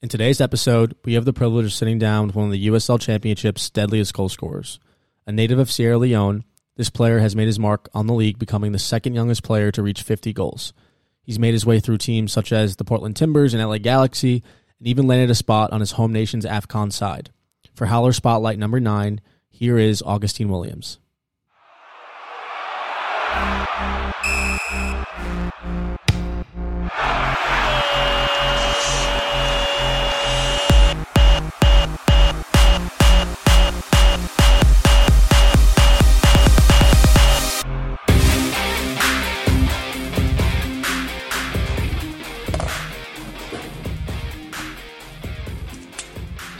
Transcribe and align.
In 0.00 0.08
today's 0.08 0.40
episode, 0.40 0.94
we 1.04 1.14
have 1.14 1.24
the 1.24 1.32
privilege 1.32 1.66
of 1.66 1.72
sitting 1.72 1.98
down 1.98 2.28
with 2.28 2.36
one 2.36 2.46
of 2.46 2.52
the 2.52 2.68
USL 2.68 3.00
Championship's 3.00 3.68
deadliest 3.68 4.14
goal 4.14 4.28
scorers. 4.28 4.78
A 5.26 5.32
native 5.32 5.58
of 5.58 5.72
Sierra 5.72 5.98
Leone, 5.98 6.44
this 6.76 6.88
player 6.88 7.18
has 7.18 7.34
made 7.34 7.48
his 7.48 7.58
mark 7.58 7.88
on 7.92 8.06
the 8.06 8.14
league, 8.14 8.38
becoming 8.38 8.70
the 8.70 8.78
second 8.78 9.14
youngest 9.14 9.42
player 9.42 9.72
to 9.72 9.82
reach 9.82 10.02
50 10.02 10.32
goals. 10.32 10.72
He's 11.20 11.40
made 11.40 11.52
his 11.52 11.66
way 11.66 11.80
through 11.80 11.98
teams 11.98 12.30
such 12.30 12.52
as 12.52 12.76
the 12.76 12.84
Portland 12.84 13.16
Timbers 13.16 13.54
and 13.54 13.60
LA 13.60 13.78
Galaxy, 13.78 14.44
and 14.78 14.86
even 14.86 15.08
landed 15.08 15.30
a 15.30 15.34
spot 15.34 15.72
on 15.72 15.80
his 15.80 15.90
home 15.90 16.12
nation's 16.12 16.46
AFCON 16.46 16.92
side. 16.92 17.30
For 17.74 17.86
Howler 17.86 18.12
Spotlight 18.12 18.56
number 18.56 18.78
nine, 18.78 19.20
here 19.50 19.78
is 19.78 20.00
Augustine 20.02 20.48
Williams. 20.48 21.00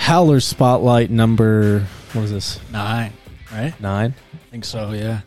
Howler 0.08 0.40
Spotlight 0.40 1.10
number, 1.10 1.80
what 2.14 2.22
is 2.22 2.30
this? 2.30 2.58
Nine, 2.72 3.12
right? 3.52 3.78
Nine? 3.78 4.14
I 4.32 4.50
think 4.50 4.64
so, 4.64 4.92
yeah. 4.92 5.20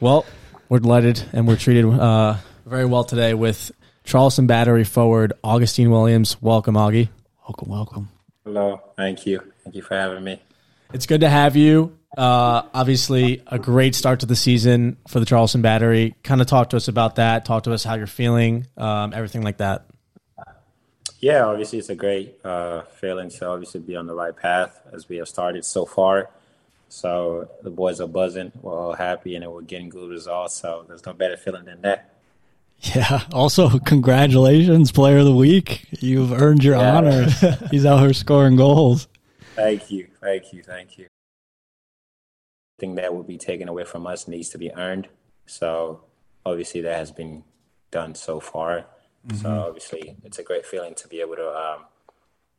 Well, 0.00 0.26
we're 0.68 0.80
delighted 0.80 1.22
and 1.32 1.46
we're 1.46 1.54
treated 1.54 1.84
uh, 1.84 2.38
very 2.66 2.84
well 2.84 3.04
today 3.04 3.34
with 3.34 3.70
Charleston 4.02 4.48
Battery 4.48 4.82
forward 4.82 5.34
Augustine 5.44 5.88
Williams. 5.88 6.42
Welcome, 6.42 6.74
Augie. 6.74 7.10
Welcome, 7.46 7.68
welcome. 7.68 8.08
Hello. 8.42 8.80
Thank 8.96 9.24
you. 9.24 9.40
Thank 9.62 9.76
you 9.76 9.82
for 9.82 9.94
having 9.94 10.24
me. 10.24 10.42
It's 10.92 11.06
good 11.06 11.20
to 11.20 11.28
have 11.28 11.54
you. 11.54 11.96
Uh, 12.18 12.62
obviously, 12.74 13.40
a 13.46 13.60
great 13.60 13.94
start 13.94 14.18
to 14.20 14.26
the 14.26 14.34
season 14.34 14.96
for 15.06 15.20
the 15.20 15.26
Charleston 15.26 15.62
Battery. 15.62 16.16
Kind 16.24 16.40
of 16.40 16.48
talk 16.48 16.70
to 16.70 16.76
us 16.76 16.88
about 16.88 17.14
that. 17.16 17.44
Talk 17.44 17.62
to 17.62 17.72
us 17.72 17.84
how 17.84 17.94
you're 17.94 18.08
feeling, 18.08 18.66
um, 18.76 19.14
everything 19.14 19.42
like 19.42 19.58
that. 19.58 19.86
Yeah, 21.24 21.46
obviously 21.46 21.78
it's 21.78 21.88
a 21.88 21.94
great 21.94 22.38
uh, 22.44 22.82
feeling 23.00 23.30
to 23.30 23.46
obviously 23.46 23.80
be 23.80 23.96
on 23.96 24.06
the 24.06 24.14
right 24.14 24.36
path 24.36 24.78
as 24.92 25.08
we 25.08 25.16
have 25.16 25.26
started 25.26 25.64
so 25.64 25.86
far. 25.86 26.28
So 26.90 27.48
the 27.62 27.70
boys 27.70 27.98
are 28.02 28.06
buzzing. 28.06 28.52
We're 28.60 28.78
all 28.78 28.92
happy 28.92 29.34
and 29.34 29.50
we're 29.50 29.62
getting 29.62 29.88
good 29.88 30.10
results. 30.10 30.54
So 30.60 30.84
there's 30.86 31.06
no 31.06 31.14
better 31.14 31.38
feeling 31.38 31.64
than 31.64 31.80
that. 31.80 32.10
Yeah. 32.94 33.22
Also, 33.32 33.78
congratulations, 33.78 34.92
Player 34.92 35.16
of 35.20 35.24
the 35.24 35.34
Week. 35.34 35.86
You've 35.92 36.30
earned 36.30 36.62
your 36.62 36.76
Yeah. 36.76 36.94
honors. 36.94 37.32
He's 37.70 37.86
out 37.86 38.00
here 38.00 38.12
scoring 38.12 38.56
goals. 38.56 39.08
Thank 39.56 39.90
you. 39.90 40.08
Thank 40.20 40.52
you. 40.52 40.62
Thank 40.62 40.98
you. 40.98 41.06
Thing 42.78 42.96
that 42.96 43.14
will 43.14 43.22
be 43.22 43.38
taken 43.38 43.70
away 43.70 43.84
from 43.84 44.06
us 44.06 44.28
needs 44.28 44.50
to 44.50 44.58
be 44.58 44.70
earned. 44.74 45.08
So 45.46 46.02
obviously 46.44 46.82
that 46.82 46.96
has 46.98 47.12
been 47.12 47.44
done 47.90 48.14
so 48.14 48.40
far. 48.40 48.84
So 49.40 49.48
obviously 49.50 50.16
it's 50.24 50.38
a 50.38 50.42
great 50.42 50.66
feeling 50.66 50.94
to 50.96 51.08
be 51.08 51.20
able 51.20 51.36
to 51.36 51.48
um, 51.48 51.84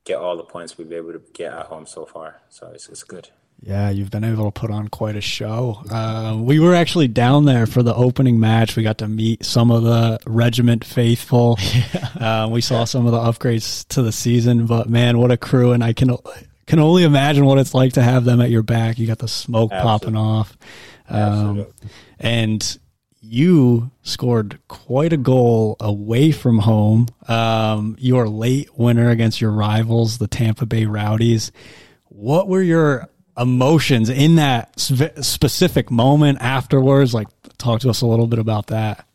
get 0.04 0.18
all 0.18 0.36
the 0.38 0.44
points 0.44 0.78
we've 0.78 0.90
been 0.90 0.98
able 0.98 1.14
to 1.14 1.22
get 1.34 1.54
at 1.54 1.68
home 1.68 1.86
so 1.86 2.06
far. 2.06 2.42
So 2.50 2.72
it's, 2.74 2.90
it's 2.90 3.04
good. 3.04 3.30
Yeah, 3.62 3.90
you've 3.90 4.12
been 4.12 4.24
able 4.24 4.46
to 4.46 4.52
put 4.52 4.70
on 4.70 4.90
quite 4.90 5.16
a 5.16 5.22
show. 5.22 5.82
Uh, 5.90 6.38
we 6.40 6.60
were 6.60 6.76
actually 6.76 7.08
down 7.08 7.46
there 7.46 7.66
for 7.66 7.84
the 7.84 7.96
opening 7.96 8.40
match. 8.40 8.76
We 8.76 8.84
got 8.84 8.98
to 9.00 9.08
meet 9.08 9.46
some 9.46 9.72
of 9.72 9.84
the 9.84 10.20
regiment 10.26 10.84
faithful. 10.86 11.58
Uh, 12.16 12.48
we 12.50 12.62
saw 12.62 12.86
some 12.86 13.06
of 13.06 13.12
the 13.12 13.20
upgrades 13.20 13.86
to 13.90 14.02
the 14.02 14.12
season, 14.12 14.66
but 14.66 14.90
man, 14.90 15.18
what 15.18 15.32
a 15.32 15.38
crew! 15.38 15.74
And 15.74 15.84
I 15.84 15.92
can 15.92 16.16
can 16.66 16.80
only 16.80 17.04
imagine 17.04 17.46
what 17.46 17.58
it's 17.58 17.74
like 17.74 17.94
to 17.94 18.02
have 18.02 18.24
them 18.24 18.40
at 18.40 18.50
your 18.50 18.64
back. 18.64 18.98
You 18.98 19.06
got 19.06 19.20
the 19.20 19.28
smoke 19.28 19.70
popping 19.70 20.16
off, 20.16 20.58
um, 21.10 21.20
Absolutely. 21.20 21.90
and 22.20 22.80
you 23.28 23.92
scored 24.04 24.60
quite 24.68 25.12
a 25.12 25.18
goal 25.18 25.76
away 25.80 26.32
from 26.32 26.60
home. 26.60 27.08
Um, 27.28 27.96
your 28.00 28.30
late 28.30 28.78
winner 28.78 29.10
against 29.10 29.42
your 29.42 29.52
rivals, 29.52 30.18
the 30.18 30.28
Tampa 30.28 30.66
Bay 30.66 30.86
Rowdies. 30.86 31.52
What 32.06 32.48
were 32.48 32.62
your 32.62 33.10
emotions 33.38 34.10
in 34.10 34.36
that 34.36 34.80
spe- 34.80 35.20
specific 35.22 35.90
moment 35.90 36.38
afterwards? 36.42 37.14
Like, 37.14 37.28
talk 37.58 37.82
to 37.82 37.90
us 37.90 38.02
a 38.02 38.08
little 38.08 38.28
bit 38.28 38.40
about 38.40 38.68
that. 38.68 39.06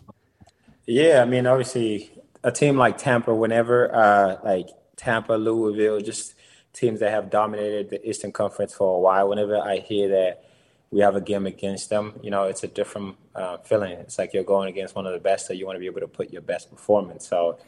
Yeah, 0.86 1.22
I 1.22 1.24
mean, 1.24 1.46
obviously, 1.46 2.10
a 2.42 2.50
team 2.50 2.76
like 2.76 2.98
Tampa, 2.98 3.34
whenever 3.34 3.94
uh, 3.94 4.38
like 4.44 4.68
Tampa, 4.96 5.34
Louisville, 5.34 6.00
just 6.00 6.34
teams 6.72 7.00
that 7.00 7.10
have 7.10 7.30
dominated 7.30 7.90
the 7.90 8.08
Eastern 8.08 8.32
Conference 8.32 8.74
for 8.74 8.96
a 8.96 9.00
while, 9.00 9.28
whenever 9.28 9.56
I 9.56 9.78
hear 9.78 10.08
that 10.08 10.44
we 10.92 11.00
have 11.00 11.14
a 11.14 11.20
game 11.20 11.46
against 11.46 11.88
them, 11.88 12.14
you 12.20 12.30
know, 12.30 12.44
it's 12.44 12.64
a 12.64 12.68
different 12.68 13.16
uh, 13.34 13.58
feeling. 13.58 13.92
It's 13.92 14.18
like 14.18 14.34
you're 14.34 14.42
going 14.42 14.68
against 14.68 14.96
one 14.96 15.06
of 15.06 15.12
the 15.12 15.20
best, 15.20 15.46
so 15.46 15.52
you 15.52 15.64
want 15.64 15.76
to 15.76 15.80
be 15.80 15.86
able 15.86 16.00
to 16.00 16.08
put 16.08 16.32
your 16.32 16.42
best 16.42 16.68
performance. 16.70 17.28
So, 17.28 17.58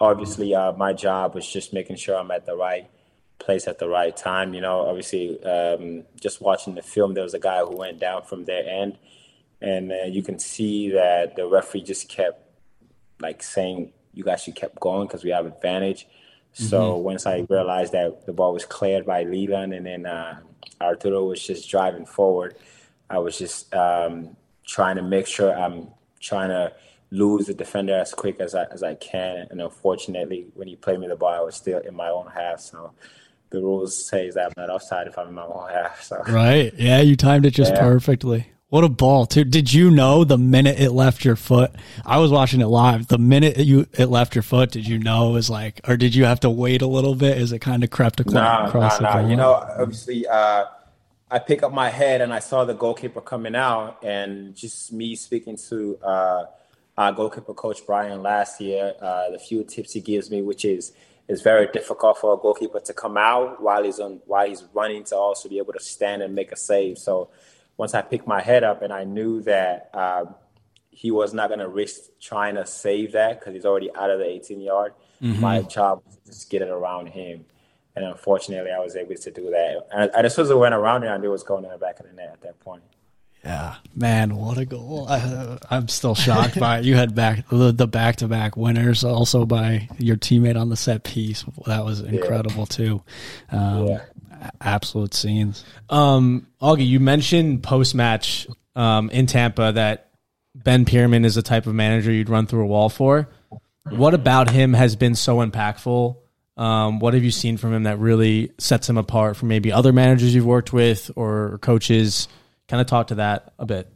obviously, 0.00 0.54
uh, 0.54 0.72
my 0.72 0.92
job 0.92 1.34
was 1.34 1.48
just 1.48 1.72
making 1.72 1.96
sure 1.96 2.16
I'm 2.16 2.30
at 2.32 2.44
the 2.44 2.56
right 2.56 2.88
place 3.38 3.68
at 3.68 3.78
the 3.78 3.88
right 3.88 4.16
time. 4.16 4.52
You 4.52 4.62
know, 4.62 4.80
obviously, 4.80 5.42
um, 5.44 6.02
just 6.20 6.40
watching 6.40 6.74
the 6.74 6.82
film, 6.82 7.14
there 7.14 7.22
was 7.22 7.34
a 7.34 7.38
guy 7.38 7.60
who 7.60 7.76
went 7.76 8.00
down 8.00 8.24
from 8.24 8.46
their 8.46 8.68
end, 8.68 8.98
and 9.60 9.92
uh, 9.92 10.06
you 10.08 10.22
can 10.22 10.40
see 10.40 10.90
that 10.90 11.36
the 11.36 11.46
referee 11.46 11.82
just 11.82 12.08
kept 12.08 12.42
like 13.20 13.44
saying 13.44 13.92
you 14.12 14.24
guys 14.24 14.42
should 14.42 14.56
kept 14.56 14.80
going 14.80 15.06
because 15.06 15.22
we 15.22 15.30
have 15.30 15.46
advantage. 15.46 16.06
So 16.52 16.96
once 16.96 17.26
I 17.26 17.44
realized 17.50 17.92
that 17.92 18.24
the 18.24 18.32
ball 18.32 18.54
was 18.54 18.64
cleared 18.64 19.04
by 19.04 19.24
Leland 19.24 19.74
and 19.74 19.84
then 19.84 20.06
uh, 20.06 20.40
Arturo 20.80 21.24
was 21.24 21.44
just 21.44 21.68
driving 21.68 22.06
forward, 22.06 22.56
I 23.08 23.18
was 23.18 23.38
just 23.38 23.72
um, 23.74 24.36
trying 24.66 24.96
to 24.96 25.02
make 25.02 25.26
sure 25.26 25.56
I'm 25.56 25.88
trying 26.20 26.48
to 26.48 26.72
lose 27.10 27.46
the 27.46 27.54
defender 27.54 27.94
as 27.94 28.12
quick 28.12 28.40
as 28.40 28.54
I, 28.54 28.64
as 28.72 28.82
I 28.82 28.94
can. 28.96 29.46
And 29.50 29.60
unfortunately, 29.60 30.46
when 30.54 30.68
he 30.68 30.76
played 30.76 30.98
me 31.00 31.06
the 31.06 31.16
ball, 31.16 31.34
I 31.34 31.40
was 31.40 31.54
still 31.54 31.78
in 31.78 31.94
my 31.94 32.08
own 32.08 32.26
half. 32.34 32.60
So 32.60 32.92
the 33.50 33.60
rules 33.60 34.08
says 34.08 34.34
that 34.34 34.46
I'm 34.46 34.52
not 34.56 34.70
offside 34.70 35.06
if 35.06 35.16
I'm 35.16 35.28
in 35.28 35.34
my 35.34 35.44
own 35.44 35.68
half. 35.70 36.02
So 36.02 36.20
Right. 36.28 36.74
Yeah, 36.76 37.00
you 37.00 37.16
timed 37.16 37.46
it 37.46 37.52
just 37.52 37.72
Yeah. 37.74 37.80
perfectly. 37.80 38.48
What 38.68 38.82
a 38.82 38.88
ball, 38.88 39.26
too. 39.26 39.44
Did 39.44 39.72
you 39.72 39.92
know 39.92 40.24
the 40.24 40.36
minute 40.36 40.80
it 40.80 40.90
left 40.90 41.24
your 41.24 41.36
foot? 41.36 41.70
I 42.04 42.18
was 42.18 42.32
watching 42.32 42.60
it 42.60 42.66
live. 42.66 43.06
The 43.06 43.16
minute 43.16 43.58
you 43.58 43.86
it 43.92 44.06
left 44.06 44.34
your 44.34 44.42
foot, 44.42 44.72
did 44.72 44.88
you 44.88 44.98
know 44.98 45.30
it 45.30 45.34
was 45.34 45.48
like, 45.48 45.80
or 45.86 45.96
did 45.96 46.16
you 46.16 46.24
have 46.24 46.40
to 46.40 46.50
wait 46.50 46.82
a 46.82 46.86
little 46.88 47.14
bit 47.14 47.38
as 47.38 47.52
it 47.52 47.60
kind 47.60 47.84
of 47.84 47.90
crept 47.90 48.18
across, 48.18 48.34
Nah, 48.34 48.66
across 48.66 49.00
nah, 49.00 49.12
the 49.12 49.14
nah. 49.14 49.20
goal 49.20 49.30
You 49.30 49.36
know, 49.36 49.52
obviously, 49.52 50.26
uh, 50.26 50.64
I 51.30 51.38
pick 51.38 51.62
up 51.62 51.72
my 51.72 51.90
head 51.90 52.20
and 52.20 52.34
I 52.34 52.40
saw 52.40 52.64
the 52.64 52.74
goalkeeper 52.74 53.20
coming 53.20 53.54
out, 53.54 54.02
and 54.02 54.56
just 54.56 54.92
me 54.92 55.14
speaking 55.14 55.56
to 55.68 55.98
uh, 56.02 56.44
our 56.98 57.12
goalkeeper 57.12 57.54
coach 57.54 57.86
Brian 57.86 58.20
last 58.20 58.60
year, 58.60 58.94
uh, 59.00 59.30
the 59.30 59.38
few 59.38 59.62
tips 59.62 59.92
he 59.92 60.00
gives 60.00 60.28
me, 60.28 60.42
which 60.42 60.64
is 60.64 60.92
it's 61.28 61.42
very 61.42 61.68
difficult 61.68 62.18
for 62.18 62.34
a 62.34 62.36
goalkeeper 62.36 62.80
to 62.80 62.92
come 62.92 63.16
out 63.16 63.62
while 63.62 63.84
he's 63.84 64.00
on 64.00 64.20
while 64.26 64.48
he's 64.48 64.64
running 64.74 65.04
to 65.04 65.16
also 65.16 65.48
be 65.48 65.58
able 65.58 65.72
to 65.72 65.80
stand 65.80 66.22
and 66.22 66.34
make 66.34 66.50
a 66.50 66.56
save. 66.56 66.98
So 66.98 67.28
once 67.76 67.94
I 67.94 68.02
picked 68.02 68.26
my 68.26 68.40
head 68.42 68.64
up 68.64 68.82
and 68.82 68.92
I 68.92 69.04
knew 69.04 69.42
that. 69.42 69.90
Um, 69.94 70.34
he 70.90 71.10
was 71.10 71.34
not 71.34 71.48
going 71.48 71.60
to 71.60 71.68
risk 71.68 72.04
trying 72.22 72.54
to 72.54 72.64
save 72.64 73.12
that 73.12 73.38
because 73.38 73.52
he's 73.52 73.66
already 73.66 73.94
out 73.94 74.08
of 74.08 74.18
the 74.18 74.24
18 74.24 74.62
yard. 74.62 74.94
My 75.20 75.60
job 75.60 76.00
was 76.06 76.16
to 76.16 76.24
just 76.24 76.48
get 76.48 76.62
it 76.62 76.68
around 76.68 77.08
him. 77.08 77.44
And 77.94 78.02
unfortunately, 78.04 78.70
I 78.70 78.78
was 78.78 78.96
able 78.96 79.14
to 79.14 79.30
do 79.30 79.50
that. 79.50 79.86
And 79.92 80.10
I, 80.14 80.20
I 80.20 80.22
just 80.22 80.38
went 80.38 80.74
around 80.74 81.04
it, 81.04 81.08
I 81.08 81.18
knew 81.18 81.28
it 81.28 81.32
was 81.32 81.42
going 81.42 81.64
in 81.66 81.70
the 81.70 81.76
back 81.76 82.00
of 82.00 82.06
the 82.06 82.12
net 82.14 82.30
at 82.32 82.40
that 82.40 82.58
point. 82.60 82.82
Yeah, 83.44 83.76
man, 83.94 84.36
what 84.36 84.56
a 84.56 84.64
goal! 84.64 85.06
I, 85.08 85.58
I'm 85.70 85.86
still 85.88 86.14
shocked 86.14 86.58
by 86.58 86.78
it. 86.78 86.84
You 86.86 86.96
had 86.96 87.14
back 87.14 87.46
the, 87.48 87.72
the 87.72 87.86
back-to-back 87.86 88.56
winners, 88.56 89.04
also 89.04 89.44
by 89.46 89.88
your 89.98 90.16
teammate 90.16 90.58
on 90.58 90.68
the 90.70 90.76
set 90.76 91.04
piece. 91.04 91.44
That 91.66 91.84
was 91.84 92.00
incredible 92.00 92.64
too. 92.66 93.02
Um, 93.52 93.86
Yeah. 93.86 94.00
A- 94.46 94.66
Absolute 94.66 95.14
scenes. 95.14 95.64
Um, 95.90 96.46
Augie, 96.60 96.86
you 96.86 97.00
mentioned 97.00 97.62
post 97.62 97.94
match 97.94 98.46
um, 98.74 99.10
in 99.10 99.26
Tampa 99.26 99.72
that 99.72 100.10
Ben 100.54 100.84
Pirmann 100.84 101.24
is 101.24 101.34
the 101.34 101.42
type 101.42 101.66
of 101.66 101.74
manager 101.74 102.12
you'd 102.12 102.28
run 102.28 102.46
through 102.46 102.62
a 102.62 102.66
wall 102.66 102.88
for. 102.88 103.28
What 103.90 104.14
about 104.14 104.50
him 104.50 104.72
has 104.72 104.96
been 104.96 105.14
so 105.14 105.38
impactful? 105.38 106.16
Um, 106.56 106.98
what 107.00 107.14
have 107.14 107.22
you 107.22 107.30
seen 107.30 107.56
from 107.56 107.74
him 107.74 107.82
that 107.82 107.98
really 107.98 108.52
sets 108.58 108.88
him 108.88 108.96
apart 108.96 109.36
from 109.36 109.48
maybe 109.48 109.70
other 109.70 109.92
managers 109.92 110.34
you've 110.34 110.46
worked 110.46 110.72
with 110.72 111.10
or 111.14 111.58
coaches? 111.58 112.28
Kind 112.68 112.80
of 112.80 112.86
talk 112.86 113.08
to 113.08 113.16
that 113.16 113.52
a 113.58 113.66
bit. 113.66 113.88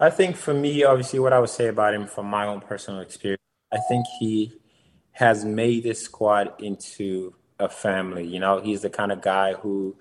I 0.00 0.10
think 0.10 0.36
for 0.36 0.52
me, 0.52 0.82
obviously, 0.82 1.20
what 1.20 1.32
I 1.32 1.38
would 1.38 1.50
say 1.50 1.68
about 1.68 1.94
him 1.94 2.06
from 2.06 2.26
my 2.26 2.46
own 2.46 2.60
personal 2.60 3.00
experience, 3.00 3.42
I 3.72 3.78
think 3.88 4.06
he 4.18 4.52
has 5.12 5.44
made 5.44 5.84
this 5.84 6.02
squad 6.02 6.60
into 6.60 7.34
a 7.62 7.68
family. 7.68 8.26
You 8.26 8.40
know, 8.40 8.60
he's 8.60 8.82
the 8.82 8.90
kind 8.90 9.12
of 9.12 9.22
guy 9.22 9.54
who, 9.54 9.96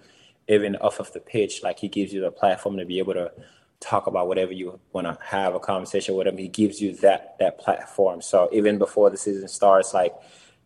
even 0.48 0.76
off 0.78 1.00
of 1.00 1.14
the 1.14 1.20
pitch, 1.20 1.64
like 1.64 1.80
he 1.80 1.88
gives 1.88 2.14
you 2.14 2.22
the 2.22 2.32
platform 2.32 2.78
to 2.78 2.86
be 2.86 3.00
able 3.00 3.14
to 3.14 3.32
talk 3.80 4.08
about 4.08 4.28
whatever 4.28 4.52
you 4.52 4.80
want 4.94 5.08
to 5.08 5.18
have 5.26 5.56
a 5.56 5.60
conversation 5.60 6.16
with 6.16 6.28
him. 6.28 6.38
He 6.38 6.48
gives 6.48 6.82
you 6.82 6.94
that 6.98 7.36
that 7.40 7.58
platform. 7.58 8.22
So 8.22 8.50
even 8.52 8.78
before 8.78 9.10
the 9.10 9.18
season 9.18 9.48
starts, 9.48 9.94
like 9.94 10.14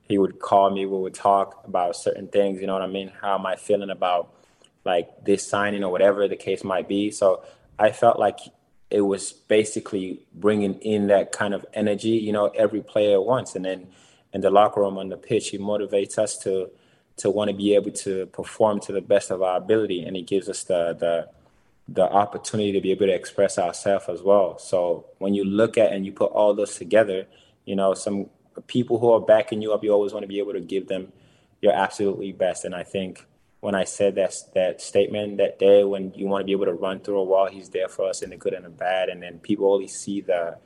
he 0.08 0.18
would 0.18 0.40
call 0.40 0.70
me. 0.70 0.86
We 0.86 0.98
would 0.98 1.14
talk 1.14 1.64
about 1.66 1.96
certain 1.96 2.28
things. 2.28 2.62
You 2.62 2.68
know 2.68 2.74
what 2.74 2.82
I 2.82 2.88
mean? 2.88 3.12
How 3.22 3.36
am 3.36 3.46
I 3.46 3.56
feeling 3.56 3.90
about 3.90 4.34
like 4.84 5.26
this 5.26 5.48
signing 5.48 5.84
or 5.84 5.92
whatever 5.92 6.28
the 6.28 6.36
case 6.36 6.64
might 6.64 6.88
be? 6.88 7.12
So 7.12 7.44
I 7.80 7.92
felt 7.92 8.20
like 8.20 8.40
it 8.92 9.02
was 9.02 9.34
basically 9.34 10.26
bringing 10.34 10.76
in 10.76 11.08
that 11.08 11.32
kind 11.32 11.54
of 11.54 11.66
energy. 11.74 12.10
You 12.10 12.34
know, 12.34 12.48
every 12.48 12.82
player 12.82 13.20
wants, 13.20 13.56
and 13.56 13.66
then 13.66 13.88
in 14.34 14.42
the 14.42 14.52
locker 14.52 14.82
room 14.82 14.98
on 14.98 15.10
the 15.10 15.18
pitch, 15.18 15.50
he 15.50 15.58
motivates 15.58 16.20
us 16.20 16.38
to 16.40 16.70
to 17.18 17.30
want 17.30 17.50
to 17.50 17.56
be 17.56 17.76
able 17.76 17.92
to 17.92 18.26
perform 18.28 18.80
to 18.82 18.92
the 18.92 19.02
best 19.02 19.32
of 19.32 19.42
our 19.42 19.58
ability, 19.58 20.04
and 20.04 20.18
it 20.18 20.28
gives 20.28 20.50
us 20.50 20.64
the 20.64 20.94
the 20.94 21.30
the 21.88 22.04
opportunity 22.04 22.72
to 22.72 22.82
be 22.82 22.92
able 22.92 23.06
to 23.06 23.14
express 23.14 23.60
ourselves 23.60 24.06
as 24.10 24.22
well. 24.22 24.58
So 24.58 25.06
when 25.20 25.36
you 25.36 25.46
look 25.46 25.78
at 25.78 25.92
and 25.92 26.06
you 26.06 26.12
put 26.12 26.32
all 26.32 26.54
those 26.56 26.76
together, 26.76 27.28
you 27.66 27.76
know, 27.76 27.94
some 27.94 28.28
people 28.66 28.98
who 28.98 29.12
are 29.12 29.20
backing 29.20 29.62
you 29.62 29.72
up, 29.72 29.84
you 29.84 29.92
always 29.92 30.12
want 30.12 30.24
to 30.24 30.28
be 30.28 30.40
able 30.40 30.54
to 30.54 30.62
give 30.62 30.88
them 30.88 31.12
your 31.62 31.74
absolutely 31.74 32.32
best. 32.32 32.66
And 32.66 32.74
I 32.74 32.84
think 32.84 33.26
when 33.60 33.76
I 33.76 33.84
said 33.84 34.16
that 34.16 34.34
that 34.56 34.82
statement 34.82 35.38
that 35.38 35.60
day, 35.60 35.84
when 35.84 36.14
you 36.16 36.28
want 36.28 36.42
to 36.42 36.46
be 36.46 36.54
able 36.54 36.66
to 36.66 36.74
run 36.74 37.00
through 37.00 37.20
a 37.20 37.24
wall, 37.24 37.48
he's 37.48 37.70
there 37.70 37.88
for 37.88 38.10
us 38.10 38.22
in 38.22 38.32
the 38.32 38.38
good 38.38 38.54
and 38.54 38.66
the 38.66 38.70
bad. 38.70 39.10
And 39.10 39.22
then 39.22 39.40
people 39.40 39.72
only 39.72 39.88
see 39.88 40.22
the 40.22 40.58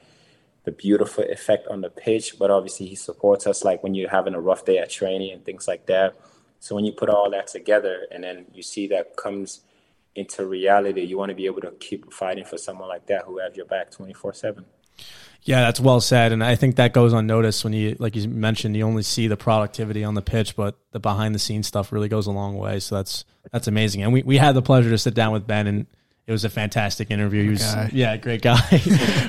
the 0.66 0.72
beautiful 0.72 1.24
effect 1.24 1.68
on 1.68 1.82
the 1.82 1.90
pitch, 1.90 2.38
but 2.38 2.52
obviously 2.52 2.88
he 2.88 2.96
supports 2.96 3.48
us 3.48 3.64
like 3.64 3.82
when 3.82 3.96
you're 3.96 4.10
having 4.10 4.34
a 4.34 4.40
rough 4.40 4.66
day 4.66 4.78
at 4.78 4.90
training 4.90 5.32
and 5.32 5.44
things 5.46 5.68
like 5.68 5.86
that. 5.86 6.16
So 6.60 6.76
when 6.76 6.86
you 6.86 6.92
put 6.92 7.10
all 7.10 7.30
that 7.32 7.48
together 7.48 8.06
and 8.12 8.24
then 8.24 8.46
you 8.54 8.62
see 8.62 8.88
that 8.88 9.16
comes 9.16 9.62
into 10.16 10.46
reality, 10.46 11.02
you 11.02 11.18
want 11.18 11.30
to 11.30 11.36
be 11.36 11.46
able 11.46 11.62
to 11.62 11.72
keep 11.72 12.12
fighting 12.12 12.46
for 12.46 12.58
someone 12.58 12.90
like 12.90 13.08
that 13.08 13.24
who 13.26 13.40
has 13.40 13.56
your 13.56 13.66
back 13.66 13.92
24 13.92 14.34
7. 14.34 14.66
Yeah, 15.44 15.62
that's 15.62 15.80
well 15.80 16.02
said, 16.02 16.34
and 16.34 16.44
I 16.44 16.56
think 16.56 16.76
that 16.76 16.92
goes 16.92 17.14
unnoticed 17.14 17.64
when 17.64 17.72
you, 17.72 17.96
like 17.98 18.16
you 18.16 18.28
mentioned, 18.28 18.76
you 18.76 18.86
only 18.86 19.04
see 19.04 19.28
the 19.28 19.38
productivity 19.38 20.04
on 20.04 20.14
the 20.14 20.22
pitch, 20.22 20.56
but 20.58 20.78
the 20.92 21.00
behind 21.00 21.34
the 21.34 21.40
scenes 21.40 21.66
stuff 21.66 21.94
really 21.94 22.10
goes 22.10 22.28
a 22.28 22.32
long 22.32 22.58
way. 22.58 22.82
So 22.82 22.96
that's 22.96 23.24
that's 23.50 23.68
amazing. 23.68 24.04
And 24.04 24.12
we, 24.12 24.22
we 24.24 24.36
had 24.38 24.54
the 24.54 24.62
pleasure 24.62 24.90
to 24.90 24.98
sit 24.98 25.14
down 25.14 25.32
with 25.32 25.48
Ben, 25.48 25.66
and 25.66 25.88
it 26.30 26.32
was 26.32 26.46
a 26.46 26.50
fantastic 26.50 27.10
interview. 27.10 27.42
He 27.42 27.50
was, 27.50 27.76
yeah, 27.92 28.16
great 28.16 28.44
guy 28.44 28.60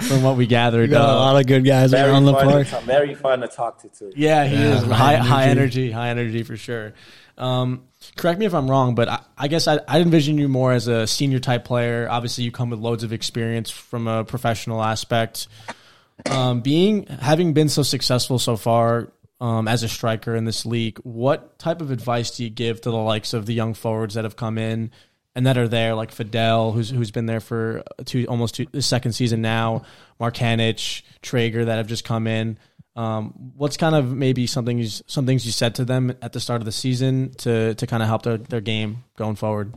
from 0.03 0.23
what 0.23 0.37
we 0.37 0.47
gathered. 0.47 0.91
got 0.91 1.09
uh, 1.09 1.13
a 1.13 1.17
lot 1.17 1.41
of 1.41 1.47
good 1.47 1.65
guys 1.65 1.95
around 1.95 2.27
the 2.27 2.35
park. 2.35 2.67
very 2.85 3.15
fun 3.15 3.41
to 3.41 3.49
talk 3.49 3.81
to 3.81 3.89
too. 3.89 4.13
Yeah, 4.15 4.45
he 4.45 4.57
yeah, 4.57 4.77
is 4.77 4.83
high, 4.83 5.17
high 5.17 5.47
energy, 5.47 5.91
high 5.91 6.11
energy 6.11 6.43
for 6.43 6.59
sure. 6.59 6.93
Um, 7.39 7.85
correct 8.17 8.39
me 8.39 8.45
if 8.45 8.53
I'm 8.53 8.71
wrong, 8.71 8.95
but 8.95 9.09
I, 9.09 9.21
I 9.39 9.49
guess 9.49 9.67
I, 9.67 9.81
I 9.89 10.01
envision 10.01 10.37
you 10.37 10.47
more 10.47 10.73
as 10.73 10.89
a 10.89 11.07
senior 11.07 11.39
type 11.39 11.65
player. 11.65 12.07
Obviously, 12.11 12.45
you 12.45 12.53
come 12.53 12.69
with 12.69 12.81
loads 12.81 13.03
of 13.03 13.15
experience 13.15 13.71
from 13.71 14.07
a 14.07 14.23
professional 14.23 14.83
aspect. 14.83 15.49
Um, 16.31 16.61
being 16.61 17.07
having 17.07 17.55
been 17.55 17.71
so 17.71 17.83
successful 17.83 18.39
so 18.39 18.59
far 18.59 19.11
um, 19.41 19.69
as 19.69 19.83
a 19.83 19.89
striker 19.89 20.37
in 20.37 20.45
this 20.45 20.67
league, 20.67 20.99
what 20.99 21.59
type 21.59 21.81
of 21.81 21.91
advice 21.91 22.37
do 22.37 22.45
you 22.45 22.51
give 22.51 22.83
to 22.83 22.91
the 22.91 22.97
likes 22.99 23.33
of 23.33 23.47
the 23.47 23.55
young 23.55 23.73
forwards 23.73 24.17
that 24.17 24.25
have 24.25 24.37
come 24.37 24.59
in 24.59 24.91
and 25.35 25.47
that 25.47 25.57
are 25.57 25.69
there, 25.69 25.95
like 25.95 26.11
Fidel, 26.11 26.73
who's 26.73 26.91
who's 26.91 27.11
been 27.11 27.27
there 27.27 27.41
for 27.41 27.83
two 28.05 28.27
almost 28.27 28.57
two, 28.57 28.67
the 28.73 28.83
second 28.83 29.13
season 29.13 29.41
now, 29.41 29.83
Mark 30.19 30.35
Markanich, 30.35 31.03
Traeger 31.23 31.65
that 31.65 31.77
have 31.77 31.87
just 31.87 32.05
come 32.05 32.27
in. 32.27 32.59
Um, 32.97 33.53
what's 33.57 33.77
kind 33.77 33.95
of 33.95 34.13
maybe 34.15 34.47
something 34.47 34.79
you, 34.79 34.89
some 34.89 35.25
things 35.25 35.47
you 35.47 35.53
said 35.53 35.77
to 35.77 35.85
them 35.85 36.11
at 36.21 36.33
the 36.33 36.41
start 36.41 36.61
of 36.61 36.65
the 36.65 36.73
season 36.73 37.33
to 37.39 37.75
to 37.75 37.87
kind 37.87 38.03
of 38.03 38.09
help 38.09 38.23
their, 38.23 38.39
their 38.39 38.61
game 38.61 39.05
going 39.17 39.37
forward? 39.37 39.73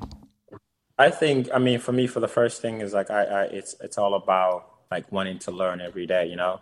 I 0.97 1.09
think 1.09 1.49
I 1.53 1.59
mean 1.59 1.79
for 1.79 1.91
me 1.91 2.07
for 2.07 2.19
the 2.19 2.27
first 2.27 2.61
thing 2.61 2.81
is 2.81 2.93
like 2.93 3.11
I, 3.11 3.23
I 3.23 3.43
it's 3.43 3.75
it's 3.81 3.97
all 3.97 4.15
about 4.15 4.69
like 4.89 5.11
wanting 5.11 5.39
to 5.39 5.51
learn 5.51 5.81
every 5.81 6.07
day. 6.07 6.25
You 6.25 6.35
know, 6.35 6.61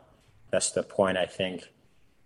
that's 0.52 0.72
the 0.72 0.84
point 0.84 1.18
I 1.18 1.26
think 1.26 1.70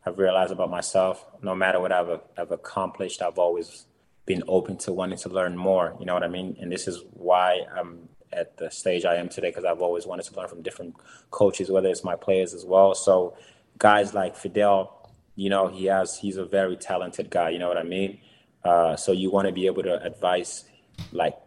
I've 0.06 0.18
realized 0.18 0.52
about 0.52 0.70
myself. 0.70 1.24
No 1.42 1.56
matter 1.56 1.80
what 1.80 1.92
I've, 1.92 2.22
I've 2.38 2.52
accomplished, 2.52 3.22
I've 3.22 3.40
always 3.40 3.86
been 4.26 4.44
open 4.48 4.78
to 4.78 4.92
wanting 4.92 5.18
to 5.20 5.30
learn 5.30 5.56
more. 5.56 5.96
You 6.00 6.06
know 6.06 6.14
what 6.14 6.24
I 6.24 6.28
mean? 6.28 6.58
And 6.60 6.72
this 6.72 6.88
is 6.88 7.04
why 7.14 7.62
I'm 7.76 8.10
at 8.34 8.58
the 8.58 8.70
stage 8.70 9.06
I 9.06 9.16
am 9.16 9.30
today 9.30 9.50
because 9.50 9.66
I've 9.66 9.82
always 9.82 10.06
wanted 10.06 10.24
to 10.24 10.38
learn 10.38 10.48
from 10.48 10.62
different 10.62 10.96
coaches, 11.32 11.70
whether 11.70 11.90
it's 11.90 12.04
my 12.04 12.16
players 12.16 12.54
as 12.54 12.66
well. 12.66 12.96
So 12.96 13.38
guys 13.78 14.14
like 14.14 14.36
Fidel, 14.36 15.12
you 15.36 15.50
know, 15.50 15.68
he 15.68 15.86
has 15.86 16.18
he's 16.18 16.38
a 16.38 16.46
very 16.46 16.76
talented 16.76 17.30
guy. 17.30 17.50
You 17.50 17.60
know 17.60 17.68
what 17.68 17.78
I 17.78 17.84
mean? 17.84 18.20
Uh, 18.64 18.96
so 18.96 19.12
you 19.12 19.30
want 19.30 19.48
to 19.48 19.54
be 19.54 19.68
able 19.68 19.84
to 19.84 20.02
advise 20.04 20.66
like 21.12 21.38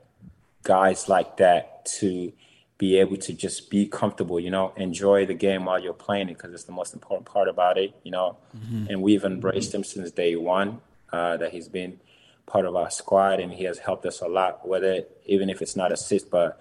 guys 0.62 1.08
like 1.08 1.36
that 1.38 1.86
to 1.86 2.32
be 2.78 2.96
able 2.96 3.16
to 3.16 3.32
just 3.32 3.70
be 3.70 3.86
comfortable, 3.86 4.38
you 4.38 4.50
know, 4.50 4.72
enjoy 4.76 5.26
the 5.26 5.34
game 5.34 5.64
while 5.64 5.82
you're 5.82 5.92
playing 5.92 6.28
it 6.28 6.36
because 6.36 6.54
it's 6.54 6.64
the 6.64 6.72
most 6.72 6.94
important 6.94 7.26
part 7.26 7.48
about 7.48 7.76
it, 7.76 7.92
you 8.04 8.12
know. 8.12 8.36
Mm-hmm. 8.56 8.86
And 8.88 9.02
we've 9.02 9.24
embraced 9.24 9.74
him 9.74 9.82
since 9.82 10.12
day 10.12 10.36
one, 10.36 10.80
uh, 11.12 11.36
that 11.38 11.50
he's 11.50 11.66
been 11.66 11.98
part 12.48 12.66
of 12.66 12.74
our 12.74 12.90
squad 12.90 13.40
and 13.40 13.52
he 13.52 13.64
has 13.64 13.78
helped 13.78 14.04
us 14.06 14.20
a 14.20 14.26
lot, 14.26 14.66
whether 14.66 15.04
even 15.26 15.50
if 15.50 15.62
it's 15.62 15.76
not 15.76 15.92
assist, 15.92 16.30
but 16.30 16.60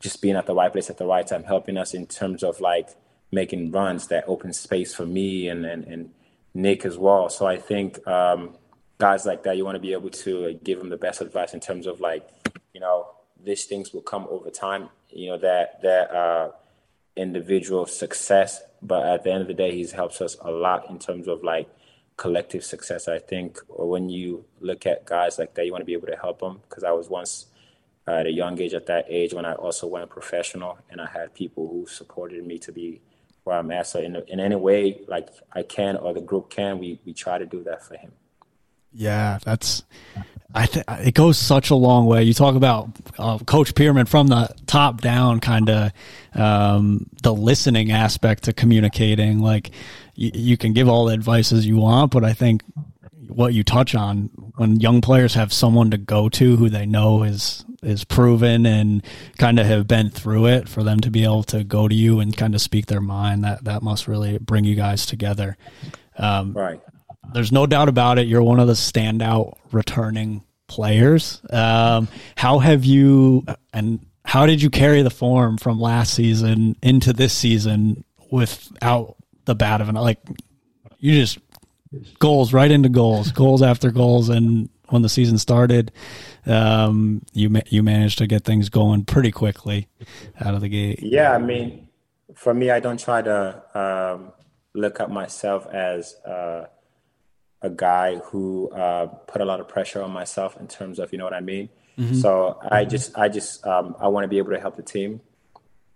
just 0.00 0.20
being 0.20 0.36
at 0.36 0.46
the 0.46 0.54
right 0.54 0.72
place 0.72 0.90
at 0.90 0.98
the 0.98 1.06
right 1.06 1.26
time, 1.26 1.44
helping 1.44 1.76
us 1.76 1.94
in 1.94 2.06
terms 2.06 2.42
of 2.42 2.60
like 2.60 2.90
making 3.32 3.70
runs 3.70 4.08
that 4.08 4.24
open 4.26 4.52
space 4.52 4.94
for 4.94 5.06
me 5.06 5.48
and, 5.48 5.64
and, 5.64 5.84
and 5.84 6.10
Nick 6.54 6.84
as 6.84 6.96
well. 6.98 7.28
So 7.28 7.46
I 7.46 7.56
think 7.56 8.06
um, 8.06 8.54
guys 8.98 9.26
like 9.26 9.42
that, 9.44 9.56
you 9.56 9.64
want 9.64 9.76
to 9.76 9.80
be 9.80 9.92
able 9.92 10.10
to 10.10 10.58
give 10.62 10.78
them 10.78 10.88
the 10.88 10.96
best 10.96 11.20
advice 11.20 11.54
in 11.54 11.60
terms 11.60 11.86
of 11.86 12.00
like, 12.00 12.28
you 12.72 12.80
know, 12.80 13.08
these 13.42 13.64
things 13.64 13.92
will 13.92 14.02
come 14.02 14.26
over 14.30 14.50
time. 14.50 14.88
You 15.10 15.30
know 15.30 15.38
that 15.38 15.82
that 15.82 16.10
uh, 16.10 16.50
individual 17.16 17.86
success, 17.86 18.62
but 18.82 19.06
at 19.06 19.24
the 19.24 19.32
end 19.32 19.42
of 19.42 19.48
the 19.48 19.54
day, 19.54 19.72
he's 19.74 19.92
helps 19.92 20.20
us 20.20 20.36
a 20.40 20.50
lot 20.50 20.90
in 20.90 20.98
terms 20.98 21.28
of 21.28 21.42
like 21.42 21.68
collective 22.16 22.64
success. 22.64 23.08
I 23.08 23.18
think, 23.18 23.58
or 23.68 23.88
when 23.88 24.08
you 24.08 24.44
look 24.60 24.86
at 24.86 25.04
guys 25.04 25.38
like 25.38 25.54
that, 25.54 25.66
you 25.66 25.72
want 25.72 25.82
to 25.82 25.86
be 25.86 25.92
able 25.92 26.08
to 26.08 26.16
help 26.16 26.40
them. 26.40 26.60
Because 26.68 26.84
I 26.84 26.92
was 26.92 27.08
once 27.08 27.46
at 28.06 28.26
a 28.26 28.32
young 28.32 28.60
age, 28.60 28.74
at 28.74 28.86
that 28.86 29.06
age, 29.08 29.34
when 29.34 29.44
I 29.44 29.54
also 29.54 29.86
went 29.86 30.10
professional, 30.10 30.78
and 30.90 31.00
I 31.00 31.06
had 31.06 31.34
people 31.34 31.68
who 31.68 31.86
supported 31.86 32.46
me 32.46 32.58
to 32.60 32.72
be 32.72 33.00
where 33.44 33.58
I'm 33.58 33.70
at. 33.70 33.86
So 33.86 34.00
in 34.00 34.16
in 34.28 34.40
any 34.40 34.56
way, 34.56 35.00
like 35.06 35.28
I 35.52 35.62
can 35.62 35.96
or 35.96 36.14
the 36.14 36.20
group 36.20 36.50
can, 36.50 36.78
we 36.78 37.00
we 37.04 37.12
try 37.12 37.38
to 37.38 37.46
do 37.46 37.62
that 37.64 37.84
for 37.84 37.96
him. 37.96 38.12
Yeah, 38.92 39.38
that's 39.44 39.84
I 40.54 40.64
think 40.64 40.86
it 40.88 41.14
goes 41.14 41.36
such 41.36 41.68
a 41.68 41.74
long 41.74 42.06
way. 42.06 42.22
You 42.22 42.32
talk 42.32 42.54
about 42.54 42.88
uh, 43.18 43.38
Coach 43.38 43.74
Pirmann 43.74 44.08
from 44.08 44.28
the 44.28 44.48
top 44.66 45.02
down, 45.02 45.40
kind 45.40 45.68
of 45.68 45.92
um, 46.34 47.10
the 47.22 47.34
listening 47.34 47.92
aspect 47.92 48.44
to 48.44 48.54
communicating. 48.54 49.40
Like 49.40 49.70
y- 50.18 50.30
you 50.34 50.56
can 50.56 50.72
give 50.72 50.88
all 50.88 51.06
the 51.06 51.14
advice 51.14 51.52
as 51.52 51.66
you 51.66 51.76
want, 51.76 52.12
but 52.12 52.24
I 52.24 52.32
think 52.32 52.62
what 53.28 53.54
you 53.54 53.62
touch 53.64 53.94
on 53.94 54.30
when 54.56 54.80
young 54.80 55.00
players 55.00 55.34
have 55.34 55.52
someone 55.52 55.90
to 55.90 55.98
go 55.98 56.28
to 56.28 56.56
who 56.56 56.68
they 56.68 56.86
know 56.86 57.22
is 57.22 57.64
is 57.82 58.04
proven 58.04 58.64
and 58.66 59.04
kind 59.38 59.58
of 59.58 59.66
have 59.66 59.86
been 59.86 60.10
through 60.10 60.46
it 60.46 60.68
for 60.68 60.82
them 60.82 60.98
to 61.00 61.10
be 61.10 61.22
able 61.24 61.42
to 61.42 61.62
go 61.62 61.86
to 61.86 61.94
you 61.94 62.20
and 62.20 62.36
kind 62.36 62.54
of 62.54 62.60
speak 62.60 62.86
their 62.86 63.00
mind 63.00 63.44
that 63.44 63.62
that 63.64 63.82
must 63.82 64.08
really 64.08 64.38
bring 64.38 64.64
you 64.64 64.74
guys 64.74 65.04
together 65.06 65.56
um, 66.18 66.52
right 66.54 66.80
there's 67.32 67.52
no 67.52 67.66
doubt 67.66 67.88
about 67.88 68.18
it. 68.18 68.26
You're 68.28 68.42
one 68.42 68.60
of 68.60 68.66
the 68.66 68.74
standout 68.74 69.56
returning 69.72 70.42
players. 70.68 71.40
Um, 71.50 72.08
how 72.36 72.58
have 72.58 72.84
you 72.84 73.44
and 73.72 74.04
how 74.24 74.46
did 74.46 74.62
you 74.62 74.70
carry 74.70 75.02
the 75.02 75.10
form 75.10 75.58
from 75.58 75.80
last 75.80 76.14
season 76.14 76.76
into 76.82 77.12
this 77.12 77.32
season 77.32 78.04
without 78.30 79.15
the 79.46 79.54
bat 79.54 79.80
of 79.80 79.88
an 79.88 79.94
like 79.94 80.20
you 80.98 81.14
just 81.14 81.38
goals 82.18 82.52
right 82.52 82.70
into 82.70 82.88
goals, 82.88 83.32
goals 83.32 83.62
after 83.62 83.90
goals, 83.90 84.28
and 84.28 84.68
when 84.88 85.02
the 85.02 85.08
season 85.08 85.38
started, 85.38 85.90
um, 86.46 87.22
you 87.32 87.50
you 87.68 87.82
managed 87.82 88.18
to 88.18 88.26
get 88.26 88.44
things 88.44 88.68
going 88.68 89.04
pretty 89.04 89.32
quickly 89.32 89.88
out 90.40 90.54
of 90.54 90.60
the 90.60 90.68
gate. 90.68 91.00
Yeah, 91.02 91.32
I 91.32 91.38
mean, 91.38 91.88
for 92.34 92.52
me, 92.52 92.70
I 92.70 92.80
don't 92.80 93.00
try 93.00 93.22
to 93.22 93.62
um, 93.74 94.32
look 94.74 95.00
at 95.00 95.10
myself 95.10 95.66
as. 95.66 96.14
Uh, 96.24 96.66
a 97.62 97.70
guy 97.70 98.16
who 98.16 98.68
uh, 98.68 99.06
put 99.06 99.40
a 99.40 99.44
lot 99.44 99.60
of 99.60 99.66
pressure 99.66 100.02
on 100.02 100.10
myself 100.10 100.60
in 100.60 100.68
terms 100.68 100.98
of 100.98 101.10
you 101.10 101.18
know 101.18 101.24
what 101.24 101.32
I 101.32 101.40
mean. 101.40 101.70
Mm-hmm. 101.98 102.14
So 102.16 102.58
I 102.62 102.84
just 102.84 103.16
I 103.16 103.28
just 103.28 103.66
um, 103.66 103.96
I 103.98 104.08
want 104.08 104.24
to 104.24 104.28
be 104.28 104.38
able 104.38 104.52
to 104.52 104.60
help 104.60 104.76
the 104.76 104.82
team 104.82 105.22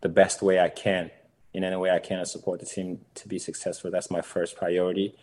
the 0.00 0.08
best 0.08 0.40
way 0.40 0.58
I 0.58 0.70
can 0.70 1.10
in 1.52 1.64
any 1.64 1.76
way 1.76 1.90
I 1.90 1.98
can 1.98 2.18
to 2.18 2.26
support 2.26 2.60
the 2.60 2.66
team 2.66 3.00
to 3.16 3.28
be 3.28 3.38
successful. 3.38 3.90
That's 3.90 4.10
my 4.10 4.20
first 4.20 4.56
priority, 4.56 5.14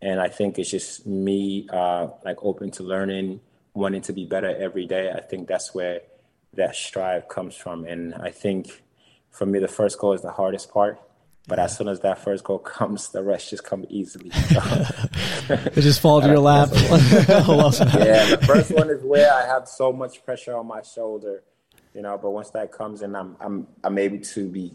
and 0.00 0.20
I 0.20 0.28
think 0.28 0.58
it's 0.58 0.70
just 0.70 1.06
me 1.06 1.68
uh, 1.70 2.08
like 2.24 2.36
open 2.42 2.70
to 2.72 2.82
learning, 2.82 3.40
wanting 3.74 4.02
to 4.02 4.12
be 4.12 4.24
better 4.24 4.54
every 4.56 4.86
day. 4.86 5.10
I 5.10 5.20
think 5.20 5.48
that's 5.48 5.74
where 5.74 6.00
that 6.54 6.74
strive 6.74 7.28
comes 7.28 7.54
from, 7.54 7.84
and 7.84 8.14
I 8.14 8.30
think 8.30 8.82
for 9.30 9.46
me 9.46 9.58
the 9.58 9.68
first 9.68 9.98
goal 9.98 10.12
is 10.12 10.22
the 10.22 10.32
hardest 10.32 10.70
part 10.70 10.98
but 11.48 11.58
as 11.58 11.76
soon 11.76 11.88
as 11.88 12.00
that 12.00 12.18
first 12.18 12.44
goal 12.44 12.58
comes, 12.78 13.08
the 13.08 13.22
rest 13.22 13.50
just 13.50 13.64
come 13.64 13.84
easily. 13.88 14.30
it 14.32 15.80
just 15.80 16.00
falls 16.00 16.24
to 16.24 16.30
your 16.30 16.38
lap. 16.40 16.68
yeah, 16.72 16.86
the 18.36 18.44
first 18.46 18.70
one 18.70 18.90
is 18.90 19.02
where 19.02 19.32
I 19.32 19.46
have 19.46 19.66
so 19.68 19.92
much 19.92 20.24
pressure 20.24 20.56
on 20.56 20.66
my 20.66 20.82
shoulder, 20.82 21.42
you 21.94 22.02
know. 22.02 22.16
But 22.18 22.30
once 22.30 22.50
that 22.50 22.70
comes 22.70 23.02
in, 23.02 23.16
I'm 23.16 23.36
I'm 23.40 23.66
I'm 23.82 23.98
able 23.98 24.20
to 24.20 24.48
be 24.48 24.72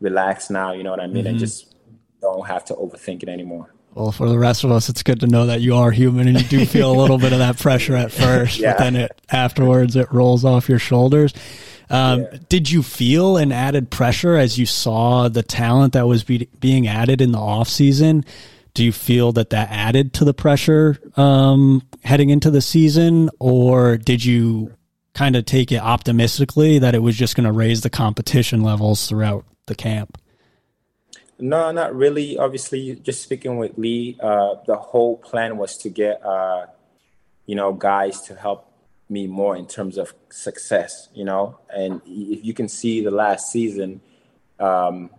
relaxed 0.00 0.50
now. 0.50 0.72
You 0.72 0.84
know 0.84 0.90
what 0.90 1.00
I 1.00 1.06
mean, 1.06 1.24
mm-hmm. 1.24 1.28
and 1.28 1.38
just 1.38 1.74
don't 2.20 2.46
have 2.46 2.64
to 2.66 2.74
overthink 2.74 3.22
it 3.22 3.28
anymore. 3.28 3.72
Well, 3.94 4.12
for 4.12 4.28
the 4.28 4.38
rest 4.38 4.62
of 4.62 4.70
us, 4.70 4.90
it's 4.90 5.02
good 5.02 5.20
to 5.20 5.26
know 5.26 5.46
that 5.46 5.62
you 5.62 5.74
are 5.74 5.90
human 5.90 6.28
and 6.28 6.38
you 6.38 6.46
do 6.46 6.66
feel 6.66 6.92
a 6.92 6.96
little 7.00 7.16
bit 7.16 7.32
of 7.32 7.38
that 7.38 7.58
pressure 7.58 7.96
at 7.96 8.12
first, 8.12 8.58
yeah. 8.58 8.72
but 8.72 8.78
then 8.78 8.96
it 8.96 9.20
afterwards 9.30 9.96
it 9.96 10.12
rolls 10.12 10.44
off 10.44 10.68
your 10.68 10.78
shoulders. 10.78 11.32
Um, 11.88 12.22
yeah. 12.22 12.38
Did 12.50 12.70
you 12.70 12.82
feel 12.82 13.38
an 13.38 13.52
added 13.52 13.90
pressure 13.90 14.36
as 14.36 14.58
you 14.58 14.66
saw 14.66 15.28
the 15.28 15.42
talent 15.42 15.94
that 15.94 16.06
was 16.06 16.24
be- 16.24 16.48
being 16.60 16.86
added 16.86 17.22
in 17.22 17.32
the 17.32 17.38
off 17.38 17.68
season? 17.68 18.24
Do 18.74 18.84
you 18.84 18.92
feel 18.92 19.32
that 19.32 19.50
that 19.50 19.70
added 19.70 20.12
to 20.14 20.26
the 20.26 20.34
pressure 20.34 20.98
um, 21.16 21.82
heading 22.04 22.28
into 22.28 22.50
the 22.50 22.60
season, 22.60 23.30
or 23.38 23.96
did 23.96 24.22
you 24.22 24.74
kind 25.14 25.36
of 25.36 25.46
take 25.46 25.72
it 25.72 25.80
optimistically 25.80 26.80
that 26.80 26.94
it 26.94 26.98
was 26.98 27.16
just 27.16 27.34
going 27.34 27.46
to 27.46 27.52
raise 27.52 27.80
the 27.80 27.88
competition 27.88 28.62
levels 28.62 29.08
throughout 29.08 29.46
the 29.66 29.74
camp? 29.74 30.18
No, 31.38 31.70
not 31.70 31.94
really. 31.94 32.38
Obviously, 32.38 32.94
just 32.96 33.22
speaking 33.22 33.58
with 33.58 33.76
Lee, 33.76 34.16
uh, 34.20 34.54
the 34.66 34.76
whole 34.76 35.18
plan 35.18 35.58
was 35.58 35.76
to 35.78 35.90
get, 35.90 36.24
uh, 36.24 36.66
you 37.44 37.54
know, 37.54 37.72
guys 37.72 38.22
to 38.22 38.34
help 38.34 38.72
me 39.08 39.26
more 39.26 39.56
in 39.56 39.66
terms 39.66 39.98
of 39.98 40.14
success, 40.30 41.08
you 41.14 41.24
know. 41.24 41.58
And 41.74 42.00
if 42.06 42.44
you 42.44 42.54
can 42.54 42.68
see 42.68 43.02
the 43.02 43.10
last 43.10 43.52
season, 43.52 44.00
um, 44.58 45.10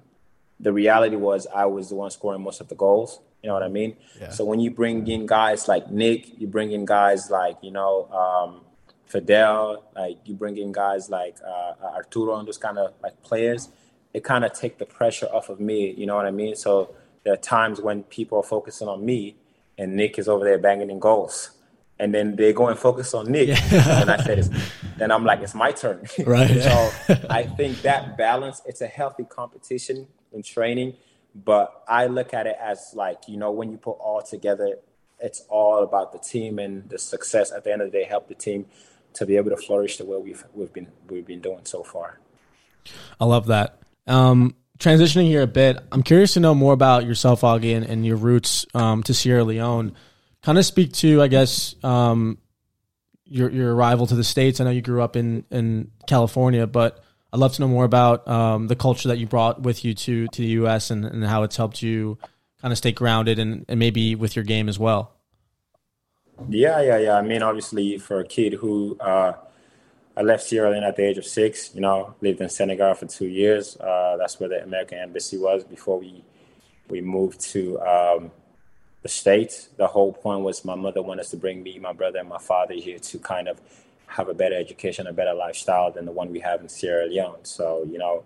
the 0.60 0.74
reality 0.74 1.16
was 1.16 1.46
I 1.54 1.66
was 1.66 1.90
the 1.90 1.96
one 1.96 2.10
scoring 2.10 2.42
most 2.42 2.62
of 2.62 2.68
the 2.68 2.76
goals. 2.76 3.20
You 3.44 3.50
know 3.50 3.54
what 3.54 3.64
I 3.64 3.68
mean? 3.68 3.96
Yeah. 4.20 4.30
So 4.30 4.44
when 4.44 4.60
you 4.60 4.72
bring 4.72 5.08
in 5.08 5.28
guys 5.28 5.68
like 5.68 5.92
Nick, 5.92 6.40
you 6.40 6.48
bring 6.48 6.72
in 6.72 6.86
guys 6.86 7.30
like 7.30 7.58
you 7.62 7.70
know 7.70 8.10
um, 8.12 8.62
Fidel, 9.06 9.84
like 9.96 10.18
you 10.26 10.34
bring 10.34 10.58
in 10.58 10.72
guys 10.72 11.12
like 11.12 11.38
uh, 11.46 11.74
Arturo 11.94 12.38
and 12.40 12.48
those 12.48 12.58
kind 12.58 12.80
of 12.80 12.94
like 13.04 13.22
players 13.22 13.70
it 14.14 14.24
kind 14.24 14.46
of 14.46 14.54
take 14.54 14.78
the 14.78 14.86
pressure 14.86 15.28
off 15.28 15.50
of 15.50 15.60
me. 15.60 15.92
You 15.92 16.06
know 16.06 16.16
what 16.16 16.26
I 16.26 16.32
mean? 16.32 16.56
So 16.56 16.96
there 17.24 17.34
are 17.34 17.38
times 17.38 17.82
when 17.82 18.04
people 18.04 18.38
are 18.38 18.44
focusing 18.44 18.88
on 18.88 19.06
me, 19.06 19.36
and 19.78 19.96
Nick 19.96 20.18
is 20.18 20.28
over 20.28 20.44
there 20.44 20.58
banging 20.58 20.90
in 20.90 21.00
goals, 21.00 21.52
and 22.00 22.14
then 22.14 22.36
they 22.36 22.54
go 22.54 22.68
and 22.68 22.78
focus 22.78 23.14
on 23.14 23.32
Nick, 23.32 23.50
yeah. 23.50 24.02
and 24.02 24.10
I 24.10 24.18
said, 24.18 24.50
then 24.98 25.12
I'm 25.12 25.24
like, 25.26 25.42
it's 25.42 25.54
my 25.54 25.72
turn. 25.72 26.08
Right. 26.26 26.62
so 26.62 26.92
I 27.30 27.44
think 27.44 27.82
that 27.82 28.18
balance, 28.18 28.62
it's 28.66 28.82
a 28.82 28.88
healthy 28.88 29.24
competition 29.24 30.08
in 30.32 30.44
training, 30.44 30.96
but 31.36 31.84
I 31.88 32.08
look 32.08 32.34
at 32.34 32.48
it 32.48 32.58
as 32.60 32.94
like 32.96 33.28
you 33.28 33.38
know 33.38 33.52
when 33.52 33.72
you 33.72 33.78
put 33.78 33.98
all 34.00 34.22
together, 34.22 34.80
it's 35.20 35.44
all 35.50 35.84
about 35.84 36.14
the 36.14 36.20
team 36.20 36.60
and 36.60 36.90
the 36.90 36.98
success. 36.98 37.52
At 37.52 37.64
the 37.64 37.72
end 37.72 37.82
of 37.82 37.92
the 37.92 37.98
day, 37.98 38.06
help 38.06 38.28
the 38.28 38.36
team 38.36 38.66
to 39.14 39.26
be 39.26 39.36
able 39.36 39.50
to 39.50 39.58
flourish 39.58 39.98
the 39.98 40.06
way 40.06 40.18
we've 40.18 40.44
we've 40.54 40.74
been 40.74 40.88
we've 41.10 41.26
been 41.26 41.42
doing 41.42 41.66
so 41.66 41.84
far. 41.84 42.20
I 43.20 43.26
love 43.26 43.48
that. 43.48 43.80
Um, 44.08 44.56
transitioning 44.80 45.26
here 45.26 45.42
a 45.42 45.48
bit, 45.48 45.78
I'm 45.92 46.04
curious 46.04 46.34
to 46.34 46.40
know 46.40 46.56
more 46.56 46.74
about 46.74 47.06
yourself, 47.06 47.42
Augie, 47.42 47.76
and, 47.76 47.86
and 47.86 48.06
your 48.06 48.18
roots 48.18 48.66
um, 48.74 49.04
to 49.04 49.14
Sierra 49.14 49.44
Leone. 49.44 49.94
Kind 50.42 50.58
of 50.58 50.66
speak 50.66 50.94
to, 50.94 51.22
I 51.22 51.28
guess, 51.28 51.76
um, 51.84 52.38
your 53.26 53.50
your 53.50 53.76
arrival 53.76 54.08
to 54.08 54.16
the 54.16 54.24
states. 54.24 54.60
I 54.60 54.64
know 54.64 54.70
you 54.70 54.82
grew 54.82 55.02
up 55.02 55.16
in 55.16 55.44
in 55.52 55.92
California, 56.08 56.66
but 56.66 57.04
I'd 57.34 57.40
love 57.40 57.54
to 57.54 57.62
know 57.62 57.68
more 57.68 57.84
about 57.84 58.28
um, 58.28 58.68
the 58.68 58.76
culture 58.76 59.10
that 59.10 59.18
you 59.18 59.28
brought 59.28 59.62
with 59.62 59.84
you 59.84 59.94
to 59.94 60.28
to 60.28 60.42
the 60.42 60.48
U.S. 60.48 60.90
and, 60.90 61.06
and 61.06 61.24
how 61.26 61.44
it's 61.44 61.58
helped 61.58 61.82
you 61.82 62.18
kind 62.62 62.72
of 62.72 62.78
stay 62.78 62.92
grounded 62.92 63.40
and, 63.40 63.66
and 63.68 63.80
maybe 63.80 64.16
with 64.16 64.36
your 64.36 64.46
game 64.46 64.70
as 64.70 64.80
well. 64.80 65.14
Yeah, 66.50 66.82
yeah, 66.82 66.98
yeah. 66.98 67.14
I 67.16 67.22
mean, 67.22 67.42
obviously, 67.42 67.98
for 67.98 68.20
a 68.20 68.26
kid 68.26 68.54
who 68.54 68.98
uh, 69.00 69.34
I 70.18 70.24
left 70.24 70.44
Sierra 70.46 70.72
Leone 70.72 70.84
at 70.84 70.96
the 70.96 71.04
age 71.04 71.20
of 71.20 71.26
six. 71.26 71.76
You 71.76 71.82
know, 71.82 72.16
lived 72.22 72.42
in 72.42 72.50
Senegal 72.50 72.96
for 72.96 73.06
two 73.06 73.28
years. 73.28 73.78
Uh, 73.78 74.18
that's 74.18 74.40
where 74.40 74.50
the 74.50 74.64
American 74.64 74.98
embassy 74.98 75.38
was 75.38 75.64
before 75.64 76.00
we 76.00 76.24
we 76.90 77.02
moved 77.02 77.40
to 77.52 77.80
um, 77.82 78.32
the 79.04 79.10
states. 79.10 79.70
The 79.78 79.86
whole 79.86 80.14
point 80.14 80.42
was 80.42 80.66
my 80.66 80.74
mother 80.74 81.04
wanted 81.04 81.22
us 81.22 81.30
to 81.32 81.38
bring 81.38 81.62
me, 81.62 81.78
my 81.78 81.94
brother, 81.94 82.18
and 82.18 82.30
my 82.30 82.40
father 82.40 82.74
here 82.74 82.98
to 82.98 83.20
kind 83.20 83.48
of 83.48 83.62
have 84.08 84.28
a 84.28 84.34
better 84.34 84.56
education, 84.56 85.06
a 85.06 85.14
better 85.14 85.36
lifestyle 85.36 85.92
than 85.92 86.06
the 86.06 86.12
one 86.12 86.32
we 86.32 86.40
have 86.40 86.62
in 86.62 86.70
Sierra 86.70 87.06
Leone. 87.06 87.46
So 87.46 87.86
you 87.88 88.00
know, 88.00 88.24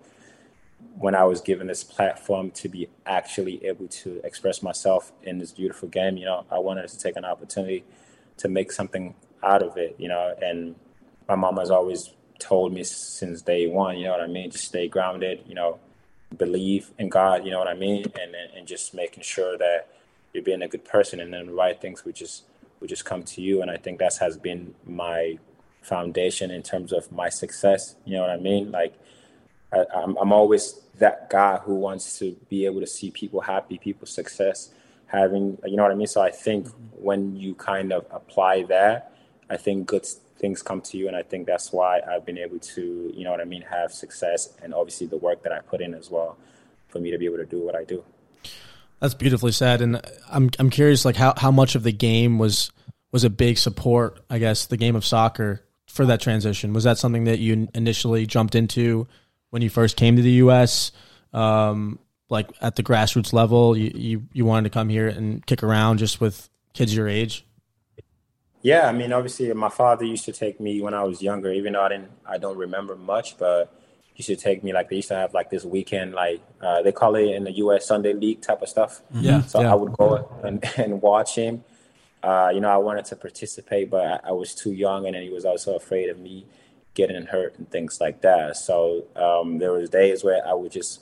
when 0.98 1.14
I 1.14 1.26
was 1.26 1.42
given 1.42 1.68
this 1.68 1.84
platform 1.84 2.52
to 2.52 2.70
be 2.70 2.88
actually 3.06 3.66
able 3.66 3.90
to 3.90 4.22
express 4.24 4.64
myself 4.64 5.12
in 5.24 5.40
this 5.40 5.52
beautiful 5.52 5.90
game, 5.90 6.16
you 6.16 6.26
know, 6.26 6.46
I 6.50 6.60
wanted 6.60 6.88
to 6.88 6.98
take 6.98 7.18
an 7.18 7.26
opportunity 7.26 7.84
to 8.38 8.48
make 8.48 8.72
something 8.72 9.14
out 9.44 9.62
of 9.62 9.76
it. 9.76 9.98
You 10.00 10.08
know, 10.08 10.34
and 10.42 10.76
my 11.28 11.36
mom 11.36 11.58
has 11.58 11.72
always 11.72 12.12
told 12.40 12.74
me 12.74 12.84
since 12.84 13.42
day 13.42 13.68
one, 13.68 13.98
you 13.98 14.06
know 14.06 14.12
what 14.12 14.22
I 14.22 14.28
mean? 14.28 14.52
Just 14.52 14.66
stay 14.66 14.88
grounded, 14.88 15.44
you 15.48 15.56
know, 15.56 15.80
believe 16.38 16.92
in 16.98 17.10
God, 17.10 17.46
you 17.46 17.52
know 17.52 17.60
what 17.60 17.68
I 17.68 17.76
mean? 17.76 18.06
And 18.20 18.36
and 18.56 18.68
just 18.68 18.94
making 18.94 19.24
sure 19.24 19.58
that 19.58 19.88
you're 20.34 20.44
being 20.44 20.62
a 20.62 20.68
good 20.68 20.86
person 20.86 21.20
and 21.20 21.34
then 21.34 21.48
the 21.48 21.54
right 21.54 21.80
things 21.80 22.06
would 22.06 22.16
just 22.16 22.44
would 22.80 22.90
just 22.90 23.06
come 23.06 23.24
to 23.24 23.42
you. 23.42 23.62
And 23.62 23.70
I 23.70 23.78
think 23.78 24.00
that 24.00 24.18
has 24.18 24.38
been 24.38 24.74
my 24.86 25.38
foundation 25.82 26.52
in 26.52 26.64
terms 26.64 26.92
of 26.94 27.12
my 27.12 27.30
success. 27.30 27.96
You 28.06 28.16
know 28.16 28.22
what 28.22 28.32
I 28.32 28.38
mean? 28.38 28.72
Like 28.72 28.94
I, 29.72 29.86
I'm 29.94 30.18
I'm 30.18 30.34
always 30.34 30.80
that 31.00 31.30
guy 31.30 31.58
who 31.58 31.76
wants 31.76 32.20
to 32.20 32.36
be 32.50 32.66
able 32.66 32.80
to 32.82 32.88
see 32.88 33.12
people 33.12 33.42
happy, 33.42 33.78
people 33.78 34.08
success, 34.08 34.72
having 35.08 35.58
you 35.66 35.76
know 35.76 35.84
what 35.84 35.92
I 35.92 35.96
mean? 35.96 36.08
So 36.08 36.22
I 36.22 36.32
think 36.32 36.68
when 36.94 37.36
you 37.36 37.56
kind 37.56 37.92
of 37.92 38.06
apply 38.12 38.64
that, 38.64 39.14
I 39.50 39.58
think 39.58 39.88
good 39.88 40.08
things 40.42 40.62
come 40.62 40.82
to 40.82 40.98
you 40.98 41.08
and 41.08 41.16
i 41.16 41.22
think 41.22 41.46
that's 41.46 41.72
why 41.72 42.02
i've 42.12 42.26
been 42.26 42.38
able 42.38 42.60
to 42.60 43.12
you 43.16 43.24
know 43.24 43.32
what 43.32 43.40
i 43.40 43.46
mean 43.46 43.62
have 43.62 43.92
success 43.92 44.50
and 44.62 44.74
obviously 44.74 45.08
the 45.08 45.18
work 45.18 45.44
that 45.44 45.54
i 45.54 45.60
put 45.60 45.82
in 45.82 45.94
as 45.94 46.10
well 46.10 46.36
for 46.88 47.00
me 47.00 47.12
to 47.12 47.18
be 47.18 47.26
able 47.26 47.38
to 47.38 47.46
do 47.46 47.64
what 47.64 47.76
i 47.76 47.86
do. 47.86 48.04
That's 49.00 49.14
beautifully 49.14 49.52
said 49.52 49.82
and 49.82 50.02
i'm 50.30 50.50
i'm 50.60 50.70
curious 50.70 51.06
like 51.06 51.16
how, 51.16 51.34
how 51.38 51.52
much 51.52 51.76
of 51.76 51.84
the 51.84 51.94
game 51.94 52.40
was 52.40 52.72
was 53.12 53.24
a 53.24 53.30
big 53.30 53.58
support 53.58 54.20
i 54.30 54.40
guess 54.40 54.66
the 54.66 54.78
game 54.78 54.96
of 54.96 55.06
soccer 55.06 55.64
for 55.92 56.06
that 56.06 56.22
transition? 56.22 56.74
Was 56.74 56.86
that 56.86 56.98
something 56.98 57.26
that 57.26 57.40
you 57.40 57.68
initially 57.76 58.26
jumped 58.26 58.56
into 58.56 59.08
when 59.50 59.62
you 59.62 59.70
first 59.70 59.98
came 59.98 60.16
to 60.16 60.22
the 60.22 60.32
us 60.32 60.92
um, 61.34 62.00
like 62.30 62.50
at 62.62 62.76
the 62.76 62.84
grassroots 62.84 63.34
level 63.34 63.78
you, 63.78 63.92
you 63.94 64.28
you 64.34 64.46
wanted 64.46 64.70
to 64.70 64.74
come 64.74 64.90
here 64.90 65.08
and 65.08 65.46
kick 65.46 65.64
around 65.64 65.98
just 65.98 66.22
with 66.22 66.50
kids 66.74 66.96
your 66.96 67.08
age 67.08 67.46
yeah, 68.62 68.88
I 68.88 68.92
mean, 68.92 69.12
obviously, 69.12 69.52
my 69.54 69.70
father 69.70 70.06
used 70.06 70.26
to 70.26 70.32
take 70.32 70.60
me 70.60 70.82
when 70.82 70.94
I 70.94 71.04
was 71.04 71.22
younger, 71.22 71.52
even 71.52 71.74
though 71.74 71.82
I 71.82 71.90
didn't, 71.90 72.12
I 72.26 72.38
don't 72.38 72.58
remember 72.58 72.96
much, 72.96 73.38
but 73.38 73.74
he 74.14 74.22
used 74.22 74.28
to 74.28 74.36
take 74.36 74.64
me 74.64 74.72
like 74.72 74.90
they 74.90 74.98
used 74.98 75.08
to 75.08 75.16
have 75.16 75.34
like 75.34 75.50
this 75.50 75.66
weekend, 75.66 76.14
like 76.14 76.42
uh, 76.62 76.82
they 76.82 76.92
call 76.92 77.16
it 77.16 77.30
in 77.30 77.44
the 77.44 77.52
U.S. 77.54 77.88
Sunday 77.88 78.14
League 78.14 78.42
type 78.42 78.62
of 78.62 78.70
stuff. 78.70 79.02
Mm-hmm. 79.14 79.24
Yeah. 79.24 79.42
So 79.42 79.62
yeah. 79.62 79.72
I 79.72 79.76
would 79.76 79.94
go 79.94 80.30
and, 80.44 80.64
and 80.78 81.02
watch 81.02 81.36
him. 81.36 81.64
Uh, 82.22 82.52
you 82.54 82.62
know, 82.62 82.70
I 82.70 82.78
wanted 82.78 83.06
to 83.06 83.16
participate, 83.16 83.90
but 83.90 84.06
I, 84.06 84.30
I, 84.30 84.32
was 84.32 84.54
too 84.54 84.74
young, 84.74 85.08
and 85.08 85.16
then 85.16 85.24
he 85.24 85.32
was 85.32 85.44
also 85.44 85.76
afraid 85.76 86.08
of 86.10 86.20
me 86.20 86.46
getting 86.94 87.26
hurt 87.26 87.58
and 87.58 87.68
things 87.72 88.00
like 88.00 88.22
that. 88.22 88.58
So 88.58 89.06
um, 89.16 89.58
there 89.58 89.72
was 89.72 89.90
days 89.90 90.24
where 90.24 90.46
I 90.48 90.54
would 90.54 90.72
just 90.72 91.02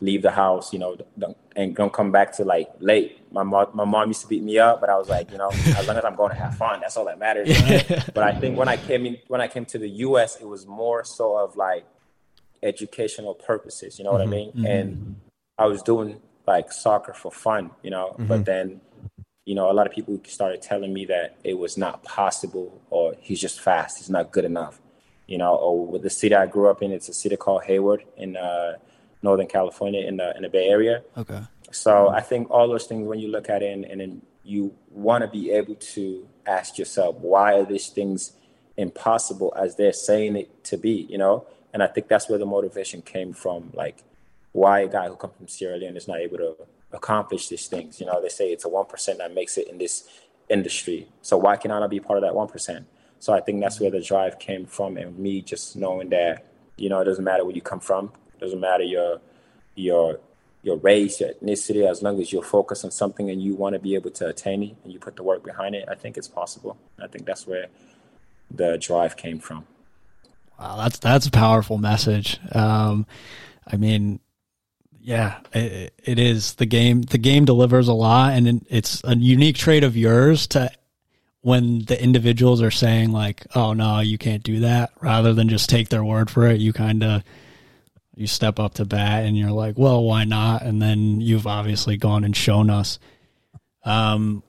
leave 0.00 0.22
the 0.22 0.30
house, 0.30 0.72
you 0.72 0.78
know, 0.78 0.96
and 1.56 1.74
don't 1.74 1.92
come 1.92 2.12
back 2.12 2.32
to 2.36 2.44
like 2.44 2.68
late. 2.78 3.18
My 3.32 3.42
mom, 3.42 3.68
my 3.74 3.84
mom 3.84 4.08
used 4.08 4.20
to 4.22 4.28
beat 4.28 4.42
me 4.42 4.58
up, 4.58 4.80
but 4.80 4.88
I 4.88 4.96
was 4.96 5.08
like, 5.08 5.30
you 5.30 5.38
know, 5.38 5.50
as 5.50 5.86
long 5.88 5.96
as 5.96 6.04
I'm 6.04 6.14
going 6.14 6.30
to 6.30 6.36
have 6.36 6.56
fun, 6.56 6.80
that's 6.80 6.96
all 6.96 7.04
that 7.06 7.18
matters. 7.18 7.48
Yeah. 7.48 8.04
But 8.14 8.22
I 8.24 8.38
think 8.38 8.56
when 8.56 8.68
I 8.68 8.76
came 8.76 9.06
in, 9.06 9.18
when 9.26 9.40
I 9.40 9.48
came 9.48 9.64
to 9.66 9.78
the 9.78 9.88
U.S., 9.88 10.36
it 10.40 10.46
was 10.46 10.66
more 10.66 11.04
so 11.04 11.36
of 11.36 11.56
like 11.56 11.84
educational 12.62 13.34
purposes. 13.34 13.98
You 13.98 14.04
know 14.04 14.12
what 14.12 14.22
mm-hmm, 14.22 14.32
I 14.32 14.36
mean? 14.36 14.48
Mm-hmm. 14.52 14.66
And 14.66 15.20
I 15.58 15.66
was 15.66 15.82
doing 15.82 16.20
like 16.46 16.70
soccer 16.72 17.12
for 17.12 17.32
fun, 17.32 17.72
you 17.82 17.90
know. 17.90 18.10
Mm-hmm. 18.10 18.26
But 18.26 18.44
then, 18.44 18.80
you 19.44 19.56
know, 19.56 19.70
a 19.70 19.74
lot 19.74 19.86
of 19.86 19.92
people 19.92 20.18
started 20.26 20.62
telling 20.62 20.92
me 20.92 21.06
that 21.06 21.38
it 21.42 21.58
was 21.58 21.76
not 21.76 22.04
possible, 22.04 22.80
or 22.90 23.14
he's 23.20 23.40
just 23.40 23.60
fast, 23.60 23.98
he's 23.98 24.10
not 24.10 24.30
good 24.30 24.44
enough, 24.44 24.80
you 25.26 25.38
know. 25.38 25.56
Or 25.56 25.86
with 25.86 26.02
the 26.02 26.10
city 26.10 26.36
I 26.36 26.46
grew 26.46 26.70
up 26.70 26.82
in, 26.82 26.92
it's 26.92 27.08
a 27.08 27.14
city 27.14 27.36
called 27.36 27.64
Hayward 27.64 28.04
in. 28.16 28.36
Uh, 28.36 28.74
Northern 29.22 29.46
California 29.46 30.06
in 30.06 30.16
the 30.16 30.34
in 30.36 30.42
the 30.42 30.48
Bay 30.48 30.68
Area. 30.68 31.02
Okay. 31.16 31.40
So 31.70 32.08
I 32.08 32.20
think 32.20 32.50
all 32.50 32.68
those 32.68 32.86
things, 32.86 33.06
when 33.06 33.18
you 33.18 33.28
look 33.28 33.50
at 33.50 33.62
it, 33.62 33.72
and, 33.72 33.84
and 33.84 34.00
then 34.00 34.22
you 34.42 34.74
want 34.90 35.22
to 35.22 35.28
be 35.28 35.50
able 35.50 35.74
to 35.74 36.26
ask 36.46 36.78
yourself, 36.78 37.16
why 37.16 37.54
are 37.54 37.64
these 37.64 37.88
things 37.88 38.32
impossible 38.76 39.52
as 39.56 39.76
they're 39.76 39.92
saying 39.92 40.36
it 40.36 40.64
to 40.64 40.78
be? 40.78 41.06
You 41.10 41.18
know, 41.18 41.46
and 41.72 41.82
I 41.82 41.86
think 41.86 42.08
that's 42.08 42.28
where 42.28 42.38
the 42.38 42.46
motivation 42.46 43.02
came 43.02 43.32
from. 43.32 43.70
Like, 43.74 43.98
why 44.52 44.80
a 44.80 44.88
guy 44.88 45.08
who 45.08 45.16
comes 45.16 45.34
from 45.36 45.48
Sierra 45.48 45.76
Leone 45.76 45.96
is 45.96 46.08
not 46.08 46.20
able 46.20 46.38
to 46.38 46.56
accomplish 46.92 47.48
these 47.48 47.66
things? 47.66 48.00
You 48.00 48.06
know, 48.06 48.22
they 48.22 48.30
say 48.30 48.50
it's 48.50 48.64
a 48.64 48.68
one 48.68 48.86
percent 48.86 49.18
that 49.18 49.34
makes 49.34 49.58
it 49.58 49.68
in 49.68 49.78
this 49.78 50.08
industry. 50.48 51.08
So 51.20 51.36
why 51.36 51.56
can 51.56 51.70
I 51.70 51.80
not 51.80 51.90
be 51.90 52.00
part 52.00 52.18
of 52.18 52.22
that 52.22 52.34
one 52.34 52.48
percent? 52.48 52.86
So 53.20 53.34
I 53.34 53.40
think 53.40 53.60
that's 53.60 53.80
where 53.80 53.90
the 53.90 54.00
drive 54.00 54.38
came 54.38 54.64
from, 54.64 54.96
and 54.96 55.18
me 55.18 55.42
just 55.42 55.76
knowing 55.76 56.08
that 56.10 56.46
you 56.78 56.88
know 56.88 57.00
it 57.00 57.04
doesn't 57.04 57.24
matter 57.24 57.44
where 57.44 57.54
you 57.54 57.60
come 57.60 57.80
from 57.80 58.12
doesn't 58.40 58.60
matter 58.60 58.84
your 58.84 59.20
your 59.74 60.20
your 60.62 60.76
race, 60.78 61.20
your 61.20 61.30
ethnicity, 61.30 61.88
as 61.88 62.02
long 62.02 62.20
as 62.20 62.32
you're 62.32 62.42
focused 62.42 62.84
on 62.84 62.90
something 62.90 63.30
and 63.30 63.42
you 63.42 63.54
want 63.54 63.74
to 63.74 63.78
be 63.78 63.94
able 63.94 64.10
to 64.10 64.26
attain 64.26 64.62
it 64.62 64.76
and 64.82 64.92
you 64.92 64.98
put 64.98 65.16
the 65.16 65.22
work 65.22 65.44
behind 65.44 65.74
it, 65.74 65.88
I 65.88 65.94
think 65.94 66.16
it's 66.16 66.28
possible. 66.28 66.76
I 67.00 67.06
think 67.06 67.26
that's 67.26 67.46
where 67.46 67.66
the 68.50 68.76
drive 68.78 69.16
came 69.16 69.38
from. 69.38 69.66
Wow, 70.58 70.76
that's 70.76 70.98
that's 70.98 71.26
a 71.26 71.30
powerful 71.30 71.78
message. 71.78 72.40
Um, 72.52 73.06
I 73.66 73.76
mean, 73.76 74.20
Yeah, 75.00 75.38
it, 75.54 75.94
it 76.04 76.18
is 76.18 76.54
the 76.54 76.66
game. 76.66 77.02
The 77.02 77.18
game 77.18 77.44
delivers 77.44 77.88
a 77.88 77.94
lot, 77.94 78.34
and 78.34 78.66
it's 78.68 79.02
a 79.04 79.16
unique 79.16 79.56
trait 79.56 79.84
of 79.84 79.96
yours 79.96 80.46
to 80.48 80.70
when 81.40 81.84
the 81.84 82.02
individuals 82.02 82.60
are 82.60 82.70
saying 82.70 83.12
like, 83.12 83.46
"Oh 83.54 83.72
no, 83.72 84.00
you 84.00 84.18
can't 84.18 84.42
do 84.42 84.60
that," 84.60 84.90
rather 85.00 85.32
than 85.32 85.48
just 85.48 85.70
take 85.70 85.88
their 85.88 86.04
word 86.04 86.28
for 86.28 86.46
it. 86.46 86.60
You 86.60 86.72
kind 86.72 87.04
of 87.04 87.22
you 88.18 88.26
step 88.26 88.58
up 88.58 88.74
to 88.74 88.84
bat, 88.84 89.24
and 89.24 89.36
you're 89.36 89.52
like, 89.52 89.78
"Well, 89.78 90.02
why 90.02 90.24
not?" 90.24 90.62
And 90.62 90.80
then 90.82 91.20
you've 91.20 91.46
obviously 91.46 91.96
gone 91.96 92.24
and 92.24 92.36
shown 92.36 92.70
us. 92.70 92.98
Um, 93.84 94.42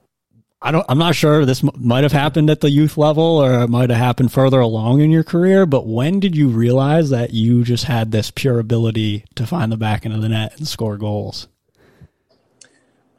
I 0.61 0.71
don't. 0.71 0.85
I'm 0.89 0.97
not 0.97 1.15
sure. 1.15 1.45
This 1.45 1.63
m- 1.63 1.71
might 1.77 2.03
have 2.03 2.11
happened 2.11 2.49
at 2.49 2.59
the 2.59 2.69
youth 2.69 2.97
level, 2.97 3.23
or 3.23 3.63
it 3.63 3.69
might 3.69 3.89
have 3.89 3.99
happened 3.99 4.33
further 4.33 4.59
along 4.59 4.99
in 4.99 5.09
your 5.09 5.23
career. 5.23 5.65
But 5.65 5.87
when 5.87 6.19
did 6.19 6.35
you 6.35 6.49
realize 6.49 7.09
that 7.11 7.33
you 7.33 7.63
just 7.63 7.85
had 7.85 8.11
this 8.11 8.29
pure 8.29 8.59
ability 8.59 9.23
to 9.35 9.47
find 9.47 9.71
the 9.71 9.77
back 9.77 10.05
end 10.05 10.13
of 10.13 10.21
the 10.21 10.29
net 10.29 10.57
and 10.57 10.67
score 10.67 10.97
goals? 10.97 11.47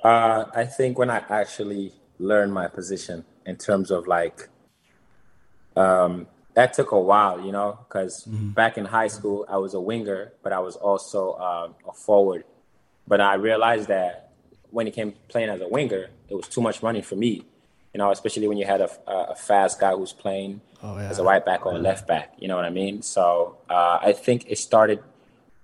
Uh, 0.05 0.45
I 0.55 0.65
think 0.65 0.99
when 0.99 1.11
I 1.11 1.25
actually 1.29 1.93
learned 2.19 2.53
my 2.53 2.69
position 2.69 3.25
in 3.47 3.57
terms 3.57 3.91
of 3.91 4.07
like, 4.07 4.49
um, 5.77 6.27
that 6.55 6.75
took 6.75 6.93
a 6.93 7.01
while, 7.01 7.41
you 7.41 7.53
know, 7.53 7.79
because 7.87 8.25
mm-hmm. 8.25 8.51
back 8.51 8.77
in 8.77 8.85
high 8.85 9.09
school 9.09 9.47
I 9.49 9.59
was 9.59 9.75
a 9.75 9.81
winger, 9.81 10.33
but 10.43 10.53
I 10.53 10.59
was 10.61 10.77
also 10.77 11.33
uh, 11.33 11.69
a 11.89 11.93
forward. 11.93 12.45
But 13.07 13.21
I 13.21 13.35
realized 13.35 13.89
that 13.89 14.33
when 14.71 14.87
it 14.87 14.95
came 14.95 15.15
playing 15.29 15.49
as 15.49 15.61
a 15.61 15.69
winger, 15.69 16.11
it 16.29 16.35
was 16.35 16.49
too 16.49 16.61
much 16.61 16.83
running 16.83 17.03
for 17.03 17.17
me. 17.17 17.45
You 17.93 17.99
know, 17.99 18.11
especially 18.13 18.47
when 18.47 18.57
you 18.57 18.67
had 18.67 18.81
a, 18.81 18.91
a 19.09 19.35
fast 19.35 19.81
guy 19.81 19.93
who's 19.95 20.13
playing 20.13 20.61
oh, 20.83 20.97
yeah. 20.97 21.09
as 21.09 21.19
a 21.19 21.25
right 21.25 21.45
back 21.45 21.67
or 21.67 21.73
a 21.73 21.79
left 21.79 22.07
back. 22.07 22.35
You 22.39 22.47
know 22.47 22.55
what 22.55 22.65
I 22.65 22.71
mean? 22.71 23.03
So 23.03 23.59
uh, 23.69 23.99
I 24.01 24.13
think 24.13 24.45
it 24.49 24.59
started 24.59 25.03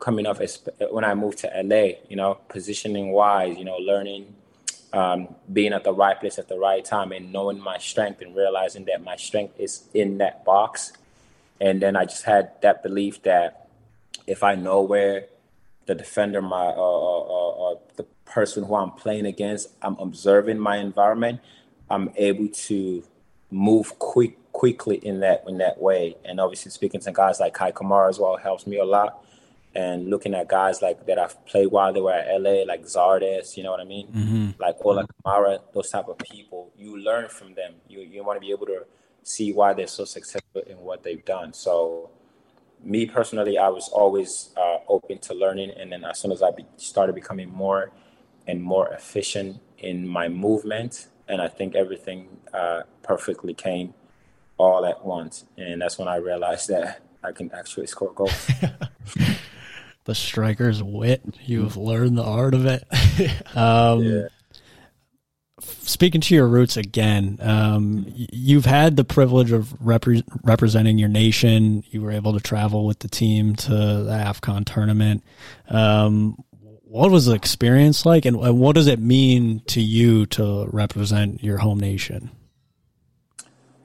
coming 0.00 0.26
up 0.26 0.40
as, 0.40 0.60
when 0.90 1.04
I 1.04 1.14
moved 1.14 1.38
to 1.38 1.50
LA. 1.54 2.00
You 2.08 2.16
know, 2.16 2.38
positioning 2.48 3.12
wise, 3.12 3.56
you 3.56 3.64
know, 3.64 3.76
learning, 3.76 4.34
um, 4.92 5.34
being 5.52 5.72
at 5.72 5.84
the 5.84 5.92
right 5.92 6.18
place 6.18 6.38
at 6.38 6.48
the 6.48 6.58
right 6.58 6.84
time, 6.84 7.12
and 7.12 7.32
knowing 7.32 7.60
my 7.60 7.78
strength 7.78 8.22
and 8.22 8.34
realizing 8.34 8.84
that 8.86 9.02
my 9.02 9.16
strength 9.16 9.58
is 9.58 9.84
in 9.94 10.18
that 10.18 10.44
box. 10.44 10.92
And 11.60 11.80
then 11.80 11.96
I 11.96 12.04
just 12.04 12.24
had 12.24 12.60
that 12.62 12.82
belief 12.82 13.22
that 13.22 13.68
if 14.26 14.42
I 14.42 14.54
know 14.54 14.82
where 14.82 15.26
the 15.86 15.94
defender, 15.94 16.42
my 16.42 16.72
the 17.96 18.06
person 18.24 18.64
who 18.64 18.74
I'm 18.74 18.90
playing 18.90 19.26
against, 19.26 19.70
I'm 19.82 19.96
observing 19.98 20.58
my 20.58 20.76
environment, 20.76 21.40
I'm 21.88 22.10
able 22.16 22.48
to 22.48 23.04
move 23.50 23.98
quick 23.98 24.38
quickly 24.52 24.96
in 24.96 25.20
that 25.20 25.44
in 25.46 25.58
that 25.58 25.80
way. 25.80 26.16
And 26.24 26.40
obviously 26.40 26.70
speaking 26.70 27.00
to 27.00 27.12
guys 27.12 27.40
like 27.40 27.56
Kei 27.56 27.72
Kamara 27.72 28.08
as 28.08 28.18
well 28.18 28.36
helps 28.36 28.66
me 28.66 28.78
a 28.78 28.84
lot. 28.84 29.22
And 29.76 30.08
looking 30.08 30.34
at 30.34 30.48
guys 30.48 30.80
like 30.80 31.04
that 31.04 31.18
I've 31.18 31.44
played 31.44 31.66
while 31.66 31.92
they 31.92 32.00
were 32.00 32.14
at 32.14 32.40
LA, 32.40 32.64
like 32.64 32.84
Zardes, 32.84 33.58
you 33.58 33.62
know 33.62 33.72
what 33.72 33.80
I 33.80 33.84
mean? 33.84 34.06
Mm-hmm. 34.08 34.50
Like 34.58 34.76
Ola 34.82 35.06
Kamara, 35.06 35.60
those 35.74 35.90
type 35.90 36.08
of 36.08 36.16
people, 36.16 36.72
you 36.78 36.96
learn 36.96 37.28
from 37.28 37.54
them. 37.54 37.74
You 37.86 38.00
you 38.00 38.24
want 38.24 38.38
to 38.38 38.40
be 38.40 38.52
able 38.52 38.64
to 38.74 38.86
see 39.22 39.52
why 39.52 39.74
they're 39.74 39.86
so 39.86 40.06
successful 40.06 40.62
in 40.66 40.78
what 40.78 41.02
they've 41.02 41.22
done. 41.26 41.52
So 41.52 42.08
me 42.82 43.04
personally, 43.04 43.58
I 43.58 43.68
was 43.68 43.90
always 43.90 44.48
uh, 44.56 44.78
open 44.88 45.18
to 45.18 45.34
learning, 45.34 45.72
and 45.76 45.92
then 45.92 46.04
as 46.04 46.20
soon 46.20 46.32
as 46.32 46.42
I 46.42 46.52
be- 46.52 46.64
started 46.78 47.14
becoming 47.14 47.50
more 47.50 47.90
and 48.46 48.62
more 48.62 48.88
efficient 48.94 49.60
in 49.76 50.08
my 50.08 50.26
movement. 50.28 51.08
And 51.28 51.42
I 51.42 51.48
think 51.48 51.74
everything 51.74 52.28
uh, 52.54 52.82
perfectly 53.02 53.52
came 53.52 53.92
all 54.56 54.86
at 54.86 55.04
once. 55.04 55.44
And 55.58 55.82
that's 55.82 55.98
when 55.98 56.08
I 56.08 56.16
realized 56.16 56.68
that 56.68 57.02
I 57.22 57.32
can 57.32 57.52
actually 57.52 57.88
score 57.88 58.14
goals. 58.14 58.50
the 60.06 60.14
striker's 60.14 60.82
wit. 60.82 61.22
You've 61.44 61.76
learned 61.76 62.16
the 62.16 62.24
art 62.24 62.54
of 62.54 62.64
it. 62.64 62.84
um, 63.56 64.02
yeah. 64.02 64.28
Speaking 65.60 66.20
to 66.20 66.34
your 66.34 66.46
roots 66.46 66.76
again, 66.76 67.38
um, 67.40 68.06
you've 68.14 68.66
had 68.66 68.96
the 68.96 69.04
privilege 69.04 69.52
of 69.52 69.68
repre- 69.82 70.22
representing 70.42 70.98
your 70.98 71.08
nation. 71.08 71.82
You 71.90 72.02
were 72.02 72.12
able 72.12 72.34
to 72.34 72.40
travel 72.40 72.86
with 72.86 73.00
the 73.00 73.08
team 73.08 73.56
to 73.56 73.70
the 73.70 74.12
AFCON 74.12 74.64
tournament. 74.64 75.24
Um, 75.68 76.36
what 76.86 77.10
was 77.10 77.26
the 77.26 77.34
experience 77.34 78.06
like 78.06 78.24
and, 78.24 78.36
what 78.38 78.74
does 78.74 78.86
it 78.86 79.00
mean 79.00 79.60
to 79.66 79.80
you 79.80 80.24
to 80.26 80.66
represent 80.72 81.42
your 81.42 81.58
home 81.58 81.80
nation 81.80 82.30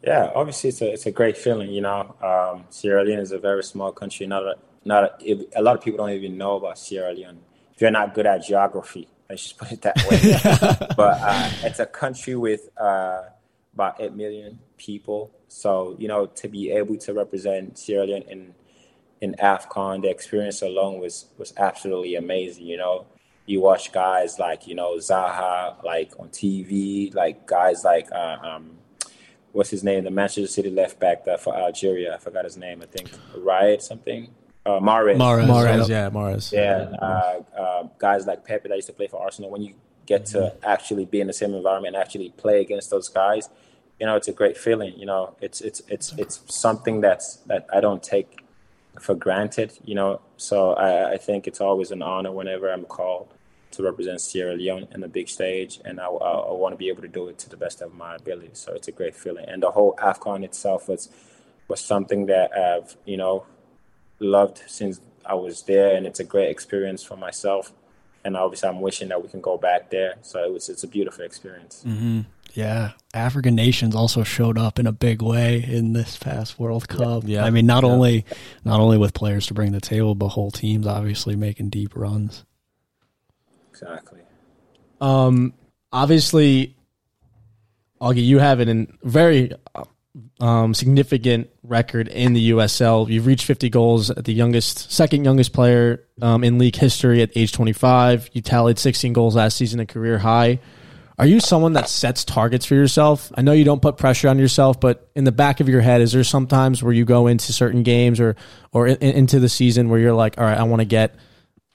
yeah 0.04 0.32
obviously 0.36 0.70
it's 0.70 0.82
a, 0.82 0.94
it's 0.94 1.06
a 1.08 1.12
great 1.12 1.36
feeling 1.36 1.70
you 1.72 1.82
know 1.82 2.16
um, 2.22 2.64
sierra 2.70 3.04
leone 3.04 3.20
is 3.20 3.32
a 3.32 3.40
very 3.40 3.64
small 3.64 3.92
country 3.92 4.28
not 4.28 4.44
a, 4.44 4.56
not 4.84 5.22
a, 5.22 5.48
a, 5.56 5.62
lot 5.62 5.76
of 5.76 5.84
people 5.84 5.98
don't 5.98 6.16
even 6.16 6.38
know 6.38 6.56
about 6.56 6.78
sierra 6.78 7.14
leone 7.14 7.40
if 7.74 7.82
you're 7.82 7.92
not 7.92 8.14
good 8.14 8.26
at 8.26 8.44
geography 8.44 9.08
let's 9.30 9.44
just 9.44 9.58
put 9.58 9.72
it 9.72 9.82
that 9.82 9.96
way 10.10 10.88
but 10.98 11.18
uh, 11.22 11.50
it's 11.64 11.80
a 11.80 11.86
country 11.86 12.36
with 12.36 12.70
uh, 12.78 13.24
about 13.74 14.00
8 14.00 14.14
million 14.14 14.60
people 14.78 15.32
so 15.48 15.96
you 16.00 16.08
know 16.08 16.26
to 16.26 16.48
be 16.48 16.72
able 16.72 16.98
to 16.98 17.14
represent 17.14 17.78
sierra 17.78 18.06
leone 18.06 18.24
in 18.24 18.54
in 19.22 19.36
AFCON, 19.36 20.02
the 20.02 20.10
experience 20.10 20.62
alone 20.62 21.00
was 21.00 21.28
was 21.38 21.54
absolutely 21.56 22.16
amazing. 22.16 22.66
You 22.66 22.78
know, 22.78 23.06
you 23.46 23.62
watch 23.62 23.92
guys 23.92 24.40
like 24.40 24.68
you 24.68 24.76
know 24.76 24.96
Zaha 24.96 25.82
like 25.84 26.12
on 26.20 26.30
TV, 26.30 27.14
like 27.14 27.46
guys 27.46 27.86
like 27.86 28.12
uh, 28.12 28.38
um, 28.42 28.78
what's 29.52 29.70
his 29.70 29.84
name, 29.84 30.04
the 30.04 30.12
Manchester 30.12 30.48
City 30.48 30.72
left 30.72 31.00
back 31.00 31.24
that 31.26 31.40
for 31.40 31.56
Algeria. 31.56 32.16
I 32.16 32.18
forgot 32.18 32.44
his 32.44 32.58
name. 32.58 32.82
I 32.82 32.88
think 32.88 33.12
Riyad 33.36 33.82
something. 33.82 34.34
Uh, 34.66 34.80
Mahrez. 34.80 35.18
Mahrez, 35.18 35.48
Mahrez, 35.48 35.90
yeah, 35.90 36.10
Mahrez. 36.10 36.52
Yeah, 36.52 36.96
uh, 37.02 37.42
uh, 37.58 37.88
guys 37.98 38.28
like 38.28 38.46
Pepe 38.46 38.70
that 38.70 38.76
used 38.76 38.88
to 38.88 38.94
play 38.94 39.08
for 39.08 39.22
Arsenal. 39.22 39.50
When 39.50 39.64
you 39.64 39.74
get 40.06 40.26
to 40.28 40.38
mm-hmm. 40.38 40.66
actually 40.66 41.06
be 41.06 41.20
in 41.20 41.28
the 41.28 41.34
same 41.34 41.54
environment 41.54 41.96
and 41.96 42.02
actually 42.02 42.30
play 42.38 42.62
against 42.62 42.92
those 42.92 43.10
guys, 43.10 43.50
you 44.00 44.06
know, 44.06 44.16
it's 44.16 44.28
a 44.28 44.34
great 44.34 44.58
feeling. 44.58 44.94
You 44.98 45.08
know, 45.08 45.36
it's 45.42 45.62
it's 45.62 45.82
it's 45.88 46.14
it's 46.14 46.44
something 46.48 47.02
that's 47.02 47.38
that 47.48 47.68
I 47.74 47.80
don't 47.82 48.04
take 48.04 48.44
for 49.00 49.16
granted, 49.16 49.78
you 49.84 49.96
know. 49.96 50.22
So 50.38 50.74
I, 50.74 51.14
I, 51.14 51.18
think 51.18 51.48
it's 51.48 51.62
always 51.62 51.92
an 51.92 52.02
honor 52.02 52.32
whenever 52.32 52.72
I'm 52.72 52.86
called 52.86 53.34
to 53.72 53.84
represent 53.84 54.20
Sierra 54.20 54.54
Leone 54.54 54.88
in 54.92 55.02
the 55.02 55.08
big 55.08 55.30
stage, 55.30 55.80
and 55.86 56.00
I, 56.00 56.06
I, 56.06 56.08
I 56.08 56.52
want 56.52 56.74
to 56.74 56.78
be 56.78 56.90
able 56.90 57.02
to 57.04 57.08
do 57.08 57.30
it 57.30 57.38
to 57.40 57.50
the 57.50 57.58
best 57.58 57.82
of 57.82 57.94
my 57.96 58.16
ability. 58.16 58.52
So 58.54 58.74
it's 58.74 58.88
a 58.88 58.92
great 58.92 59.16
feeling, 59.16 59.46
and 59.48 59.64
the 59.64 59.72
whole 59.72 59.96
Afcon 59.96 60.44
itself 60.44 60.88
was 60.88 61.10
was 61.68 61.80
something 61.80 62.26
that 62.26 62.52
I've 62.56 62.96
you 63.06 63.18
know 63.18 63.46
loved 64.22 64.62
since 64.68 65.00
I 65.26 65.36
was 65.36 65.64
there, 65.64 65.96
and 65.96 66.06
it's 66.06 66.20
a 66.20 66.24
great 66.24 66.50
experience 66.50 67.04
for 67.04 67.18
myself. 67.18 67.74
And 68.24 68.38
obviously, 68.38 68.70
I'm 68.70 68.82
wishing 68.82 69.10
that 69.10 69.22
we 69.22 69.30
can 69.30 69.42
go 69.42 69.58
back 69.58 69.90
there. 69.90 70.16
So 70.22 70.44
it 70.44 70.54
was 70.54 70.70
it's 70.70 70.84
a 70.84 70.88
beautiful 70.88 71.26
experience. 71.26 71.84
Mm-hmm. 71.86 72.22
Yeah, 72.54 72.92
African 73.14 73.56
nations 73.56 73.96
also 73.96 74.24
showed 74.24 74.58
up 74.58 74.78
in 74.78 74.86
a 74.86 74.92
big 74.92 75.22
way 75.22 75.64
in 75.64 75.94
this 75.94 76.18
past 76.18 76.60
World 76.60 76.88
Cup. 76.88 77.24
Yeah, 77.26 77.46
I 77.46 77.50
mean, 77.50 77.66
not 77.66 77.84
yeah. 77.84 77.90
only 77.90 78.26
not 78.66 78.80
only 78.80 78.98
with 78.98 79.14
players 79.14 79.48
to 79.48 79.54
bring 79.54 79.72
the 79.72 79.82
table, 79.82 80.16
but 80.16 80.30
whole 80.30 80.52
teams 80.52 80.86
obviously 80.86 81.36
making 81.36 81.70
deep 81.70 81.96
runs. 81.96 82.44
Exactly. 83.70 84.20
Um, 85.00 85.54
obviously, 85.92 86.76
Augie, 88.02 88.26
you 88.26 88.40
have 88.40 88.60
it 88.60 88.68
in 88.68 88.98
very 89.04 89.54
um, 90.40 90.74
significant 90.74 91.50
record 91.64 92.08
in 92.08 92.34
the 92.34 92.52
USL. 92.52 93.10
You've 93.10 93.26
reached 93.26 93.46
50 93.46 93.70
goals 93.70 94.10
at 94.10 94.26
the 94.26 94.34
youngest, 94.34 94.92
second 94.92 95.26
youngest 95.26 95.54
player 95.54 96.04
um, 96.22 96.44
in 96.44 96.58
league 96.58 96.76
history 96.76 97.22
at 97.22 97.32
age 97.36 97.52
25. 97.52 98.30
You 98.34 98.42
tallied 98.42 98.80
16 98.80 99.14
goals 99.14 99.36
last 99.36 99.58
season, 99.58 99.80
a 99.80 99.86
career 99.86 100.18
high. 100.18 100.60
Are 101.22 101.28
you 101.28 101.40
someone 101.40 101.74
that 101.74 101.88
sets 101.88 102.26
targets 102.26 102.66
for 102.66 102.74
yourself? 102.74 103.32
I 103.36 103.42
know 103.42 103.52
you 103.52 103.64
don't 103.64 103.82
put 103.82 103.98
pressure 103.98 104.28
on 104.28 104.40
yourself, 104.40 104.80
but 104.80 105.08
in 105.16 105.24
the 105.24 105.32
back 105.32 105.60
of 105.60 105.70
your 105.70 105.82
head, 105.82 106.02
is 106.02 106.14
there 106.14 106.24
sometimes 106.24 106.82
where 106.82 106.94
you 106.94 107.06
go 107.06 107.28
into 107.28 107.54
certain 107.54 107.84
games 107.84 108.20
or 108.20 108.36
or 108.72 108.88
in, 108.88 108.98
into 108.98 109.40
the 109.40 109.50
season 109.50 109.90
where 109.90 110.00
you're 110.00 110.16
like, 110.16 110.40
all 110.40 110.46
right, 110.46 110.58
I 110.58 110.64
want 110.64 110.80
to 110.80 110.86
get 110.86 111.16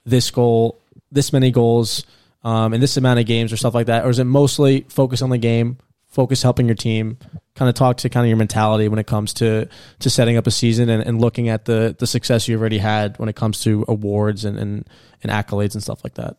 this 0.03 0.31
goal, 0.31 0.81
this 1.11 1.31
many 1.31 1.51
goals, 1.51 2.03
um, 2.43 2.71
this 2.71 2.97
amount 2.97 3.19
of 3.21 3.25
games 3.25 3.53
or 3.53 3.57
stuff 3.57 3.73
like 3.73 3.87
that, 3.87 4.05
or 4.05 4.09
is 4.09 4.19
it 4.19 4.25
mostly 4.25 4.85
focus 4.89 5.21
on 5.21 5.29
the 5.29 5.37
game, 5.37 5.77
focus 6.07 6.43
helping 6.43 6.65
your 6.65 6.75
team, 6.75 7.17
kind 7.57 7.67
of 7.67 7.75
talk 7.75 7.97
to 7.97 8.09
kind 8.09 8.23
of 8.23 8.29
your 8.29 8.37
mentality 8.37 8.87
when 8.87 8.99
it 8.99 9.07
comes 9.07 9.33
to 9.33 9.67
to 9.99 10.09
setting 10.09 10.37
up 10.37 10.45
a 10.45 10.51
season 10.51 10.89
and, 10.89 11.03
and 11.03 11.19
looking 11.19 11.49
at 11.49 11.65
the 11.65 11.95
the 11.97 12.07
success 12.07 12.47
you've 12.47 12.61
already 12.61 12.77
had 12.77 13.17
when 13.19 13.27
it 13.27 13.35
comes 13.35 13.61
to 13.61 13.83
awards 13.87 14.45
and, 14.45 14.57
and, 14.57 14.87
and 15.23 15.31
accolades 15.31 15.73
and 15.73 15.81
stuff 15.81 16.03
like 16.03 16.13
that? 16.13 16.37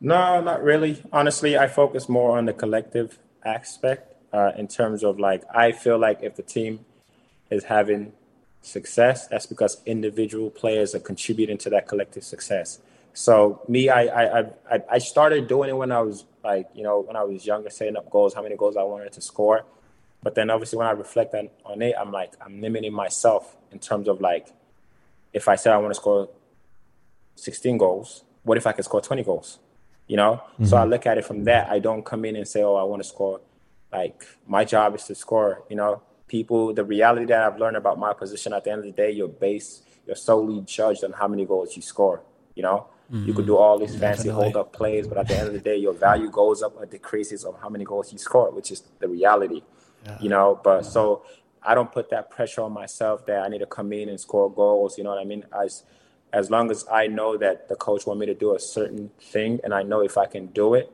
No, 0.00 0.40
not 0.40 0.62
really. 0.62 1.02
Honestly, 1.12 1.56
I 1.56 1.68
focus 1.68 2.08
more 2.08 2.36
on 2.36 2.44
the 2.44 2.52
collective 2.52 3.18
aspect 3.44 4.14
uh, 4.32 4.50
in 4.56 4.66
terms 4.68 5.04
of 5.04 5.18
like, 5.18 5.42
I 5.54 5.72
feel 5.72 5.98
like 5.98 6.18
if 6.22 6.34
the 6.34 6.42
team 6.42 6.80
is 7.50 7.64
having 7.64 8.12
success, 8.60 9.28
that's 9.28 9.46
because 9.46 9.80
individual 9.86 10.50
players 10.50 10.94
are 10.94 11.00
contributing 11.00 11.56
to 11.58 11.70
that 11.70 11.86
collective 11.86 12.24
success. 12.24 12.80
So 13.12 13.62
me, 13.68 13.88
I 13.88 14.02
I 14.02 14.40
I, 14.70 14.82
I 14.90 14.98
started 14.98 15.46
doing 15.46 15.70
it 15.70 15.76
when 15.76 15.92
I 15.92 16.00
was 16.00 16.24
like, 16.42 16.68
you 16.74 16.82
know, 16.82 17.00
when 17.00 17.14
I 17.14 17.22
was 17.22 17.46
younger, 17.46 17.70
setting 17.70 17.96
up 17.96 18.10
goals, 18.10 18.34
how 18.34 18.42
many 18.42 18.56
goals 18.56 18.76
I 18.76 18.82
wanted 18.82 19.12
to 19.12 19.20
score. 19.20 19.64
But 20.24 20.34
then 20.34 20.48
obviously 20.48 20.78
when 20.78 20.86
I 20.86 20.92
reflect 20.92 21.34
on, 21.34 21.50
on 21.66 21.82
it, 21.82 21.94
I'm 22.00 22.10
like, 22.10 22.32
I'm 22.40 22.62
limiting 22.62 22.94
myself 22.94 23.58
in 23.70 23.78
terms 23.78 24.08
of 24.08 24.22
like, 24.22 24.48
if 25.34 25.48
I 25.48 25.56
say 25.56 25.70
I 25.70 25.76
want 25.76 25.90
to 25.90 25.94
score 25.94 26.30
16 27.34 27.76
goals, 27.76 28.24
what 28.42 28.56
if 28.56 28.66
I 28.66 28.72
can 28.72 28.84
score 28.84 29.02
20 29.02 29.22
goals? 29.22 29.58
You 30.06 30.16
know? 30.16 30.40
Mm-hmm. 30.54 30.64
So 30.64 30.78
I 30.78 30.84
look 30.84 31.04
at 31.04 31.18
it 31.18 31.26
from 31.26 31.44
that. 31.44 31.68
I 31.68 31.78
don't 31.78 32.04
come 32.06 32.24
in 32.24 32.36
and 32.36 32.48
say, 32.48 32.62
oh, 32.62 32.74
I 32.74 32.84
want 32.84 33.02
to 33.02 33.08
score. 33.08 33.42
Like, 33.92 34.24
my 34.46 34.64
job 34.64 34.94
is 34.94 35.04
to 35.04 35.14
score, 35.14 35.62
you 35.68 35.76
know? 35.76 36.00
People, 36.26 36.72
the 36.72 36.84
reality 36.84 37.26
that 37.26 37.42
I've 37.42 37.58
learned 37.58 37.76
about 37.76 37.98
my 37.98 38.14
position 38.14 38.54
at 38.54 38.64
the 38.64 38.70
end 38.70 38.78
of 38.78 38.86
the 38.86 38.92
day, 38.92 39.10
you're 39.10 39.28
based, 39.28 39.82
you're 40.06 40.16
solely 40.16 40.62
judged 40.62 41.04
on 41.04 41.12
how 41.12 41.28
many 41.28 41.44
goals 41.44 41.76
you 41.76 41.82
score, 41.82 42.22
you 42.54 42.62
know? 42.62 42.86
Mm-hmm. 43.12 43.26
You 43.28 43.34
could 43.34 43.46
do 43.46 43.58
all 43.58 43.78
these 43.78 43.94
fancy 43.94 44.30
hold 44.30 44.56
up 44.56 44.72
plays, 44.72 45.06
but 45.06 45.18
at 45.18 45.28
the 45.28 45.36
end 45.36 45.48
of 45.48 45.52
the 45.52 45.60
day, 45.60 45.76
your 45.76 45.92
value 45.92 46.30
goes 46.30 46.62
up 46.62 46.74
or 46.76 46.86
decreases 46.86 47.44
of 47.44 47.60
how 47.60 47.68
many 47.68 47.84
goals 47.84 48.10
you 48.10 48.18
score, 48.18 48.50
which 48.50 48.70
is 48.70 48.82
the 48.98 49.08
reality, 49.08 49.62
yeah. 50.04 50.18
you 50.20 50.28
know? 50.28 50.60
But 50.62 50.84
yeah. 50.84 50.90
so 50.90 51.24
I 51.62 51.74
don't 51.74 51.90
put 51.90 52.10
that 52.10 52.30
pressure 52.30 52.62
on 52.62 52.72
myself 52.72 53.26
that 53.26 53.42
I 53.42 53.48
need 53.48 53.60
to 53.60 53.66
come 53.66 53.92
in 53.92 54.08
and 54.08 54.20
score 54.20 54.52
goals, 54.52 54.98
you 54.98 55.04
know 55.04 55.10
what 55.10 55.18
I 55.18 55.24
mean? 55.24 55.44
As, 55.52 55.82
as 56.32 56.50
long 56.50 56.70
as 56.70 56.84
I 56.90 57.06
know 57.06 57.36
that 57.38 57.68
the 57.68 57.76
coach 57.76 58.06
want 58.06 58.20
me 58.20 58.26
to 58.26 58.34
do 58.34 58.54
a 58.54 58.58
certain 58.58 59.10
thing 59.20 59.60
and 59.64 59.72
I 59.72 59.82
know 59.82 60.00
if 60.00 60.18
I 60.18 60.26
can 60.26 60.46
do 60.46 60.74
it 60.74 60.92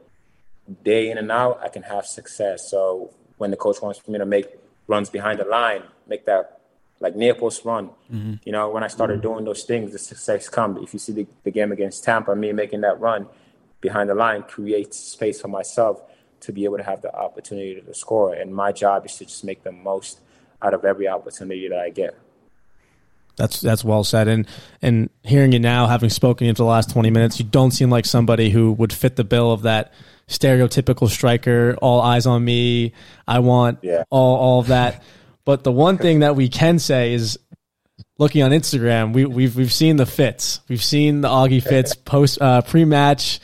day 0.83 1.11
in 1.11 1.19
and 1.19 1.31
out, 1.33 1.61
I 1.63 1.69
can 1.69 1.83
have 1.83 2.07
success. 2.07 2.71
So 2.71 3.15
when 3.39 3.51
the 3.51 3.57
coach 3.57 3.83
wants 3.83 4.07
me 4.07 4.19
to 4.19 4.27
make 4.27 4.47
runs 4.87 5.11
behind 5.11 5.41
the 5.41 5.45
line, 5.45 5.83
make 6.07 6.27
that 6.27 6.61
like 7.01 7.17
near 7.17 7.35
post 7.35 7.65
run, 7.65 7.89
mm-hmm. 8.13 8.35
you 8.45 8.53
know, 8.53 8.69
when 8.71 8.85
I 8.85 8.89
started 8.89 9.15
mm-hmm. 9.15 9.33
doing 9.33 9.45
those 9.45 9.65
things, 9.65 9.93
the 9.93 9.99
success 9.99 10.49
come. 10.49 10.77
If 10.79 10.93
you 10.93 10.99
see 10.99 11.13
the, 11.13 11.27
the 11.45 11.51
game 11.51 11.73
against 11.73 12.05
Tampa, 12.05 12.37
me 12.37 12.53
making 12.53 12.83
that 12.83 13.01
run 13.01 13.27
behind 13.81 14.11
the 14.11 14.15
line 14.15 14.43
creates 14.43 14.99
space 14.99 15.41
for 15.41 15.49
myself 15.49 16.03
to 16.41 16.53
be 16.53 16.65
able 16.65 16.79
to 16.79 16.83
have 16.83 17.03
the 17.03 17.15
opportunity 17.15 17.81
to 17.81 17.95
score. 17.95 18.35
And 18.35 18.55
my 18.55 18.73
job 18.73 19.07
is 19.07 19.17
to 19.17 19.25
just 19.25 19.45
make 19.45 19.63
the 19.63 19.73
most 19.73 20.21
out 20.63 20.75
of 20.75 20.85
every 20.85 21.09
opportunity 21.09 21.69
that 21.69 21.79
I 21.79 21.91
get. 21.91 22.19
That's 23.37 23.61
that's 23.61 23.85
well 23.85 24.05
said. 24.05 24.29
And 24.29 24.47
and 24.83 25.09
hearing 25.23 25.53
you 25.53 25.59
now, 25.59 25.87
having 25.87 26.11
spoken 26.11 26.47
into 26.47 26.63
the 26.63 26.69
last 26.69 26.91
twenty 26.91 27.11
minutes, 27.11 27.39
you 27.39 27.45
don't 27.45 27.71
seem 27.71 27.91
like 27.91 28.05
somebody 28.05 28.51
who 28.51 28.73
would 28.73 28.93
fit 28.93 29.17
the 29.17 29.25
bill 29.25 29.51
of 29.53 29.63
that 29.63 29.93
stereotypical 30.29 31.09
striker. 31.09 31.75
All 31.81 32.01
eyes 32.01 32.27
on 32.27 32.45
me. 32.45 32.93
I 33.27 33.39
want 33.39 33.79
yeah. 33.83 34.05
all 34.11 34.37
all 34.37 34.61
of 34.61 34.69
that. 34.69 35.03
But 35.47 35.65
the 35.65 35.73
one 35.73 35.97
thing 35.97 36.21
that 36.21 36.37
we 36.37 36.49
can 36.49 36.79
say 36.79 37.15
is, 37.15 37.39
looking 38.19 38.43
on 38.43 38.51
Instagram, 38.51 39.15
we, 39.15 39.25
we've 39.25 39.57
we've 39.57 39.73
seen 39.73 39.97
the 39.97 40.07
fits. 40.07 40.61
We've 40.69 40.85
seen 40.85 41.23
the 41.23 41.29
Augie 41.29 41.63
fits 41.67 41.95
post 41.95 42.41
uh, 42.41 42.61
pre 42.61 42.85
match. 42.85 43.41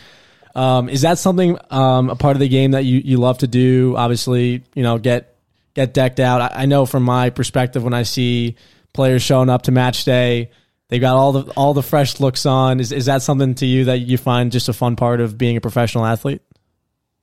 Um, 0.57 0.89
is 0.89 1.03
that 1.03 1.19
something 1.19 1.59
um, 1.71 2.09
a 2.09 2.17
part 2.17 2.35
of 2.35 2.41
the 2.41 2.49
game 2.49 2.71
that 2.71 2.87
you, 2.87 3.03
you 3.05 3.19
love 3.19 3.39
to 3.39 3.47
do? 3.47 3.95
Obviously, 3.95 4.65
you 4.75 4.83
know, 4.83 4.99
get 4.99 5.37
get 5.75 5.93
decked 5.93 6.19
out. 6.19 6.41
I, 6.41 6.63
I 6.63 6.67
know 6.67 6.87
from 6.87 7.03
my 7.03 7.29
perspective 7.29 7.85
when 7.85 7.93
I 7.93 8.05
see 8.05 8.57
players 8.95 9.23
showing 9.23 9.51
up 9.51 9.63
to 9.63 9.71
match 9.71 10.05
day. 10.05 10.51
They've 10.89 11.01
got 11.01 11.15
all 11.17 11.33
the 11.33 11.53
all 11.53 11.75
the 11.75 11.83
fresh 11.83 12.21
looks 12.21 12.47
on. 12.47 12.81
Is 12.81 12.91
is 12.91 13.05
that 13.05 13.21
something 13.21 13.55
to 13.57 13.67
you 13.67 13.85
that 13.85 13.99
you 13.99 14.17
find 14.17 14.51
just 14.51 14.71
a 14.71 14.73
fun 14.73 14.97
part 14.97 15.21
of 15.21 15.37
being 15.37 15.59
a 15.59 15.61
professional 15.61 16.07
athlete? 16.07 16.41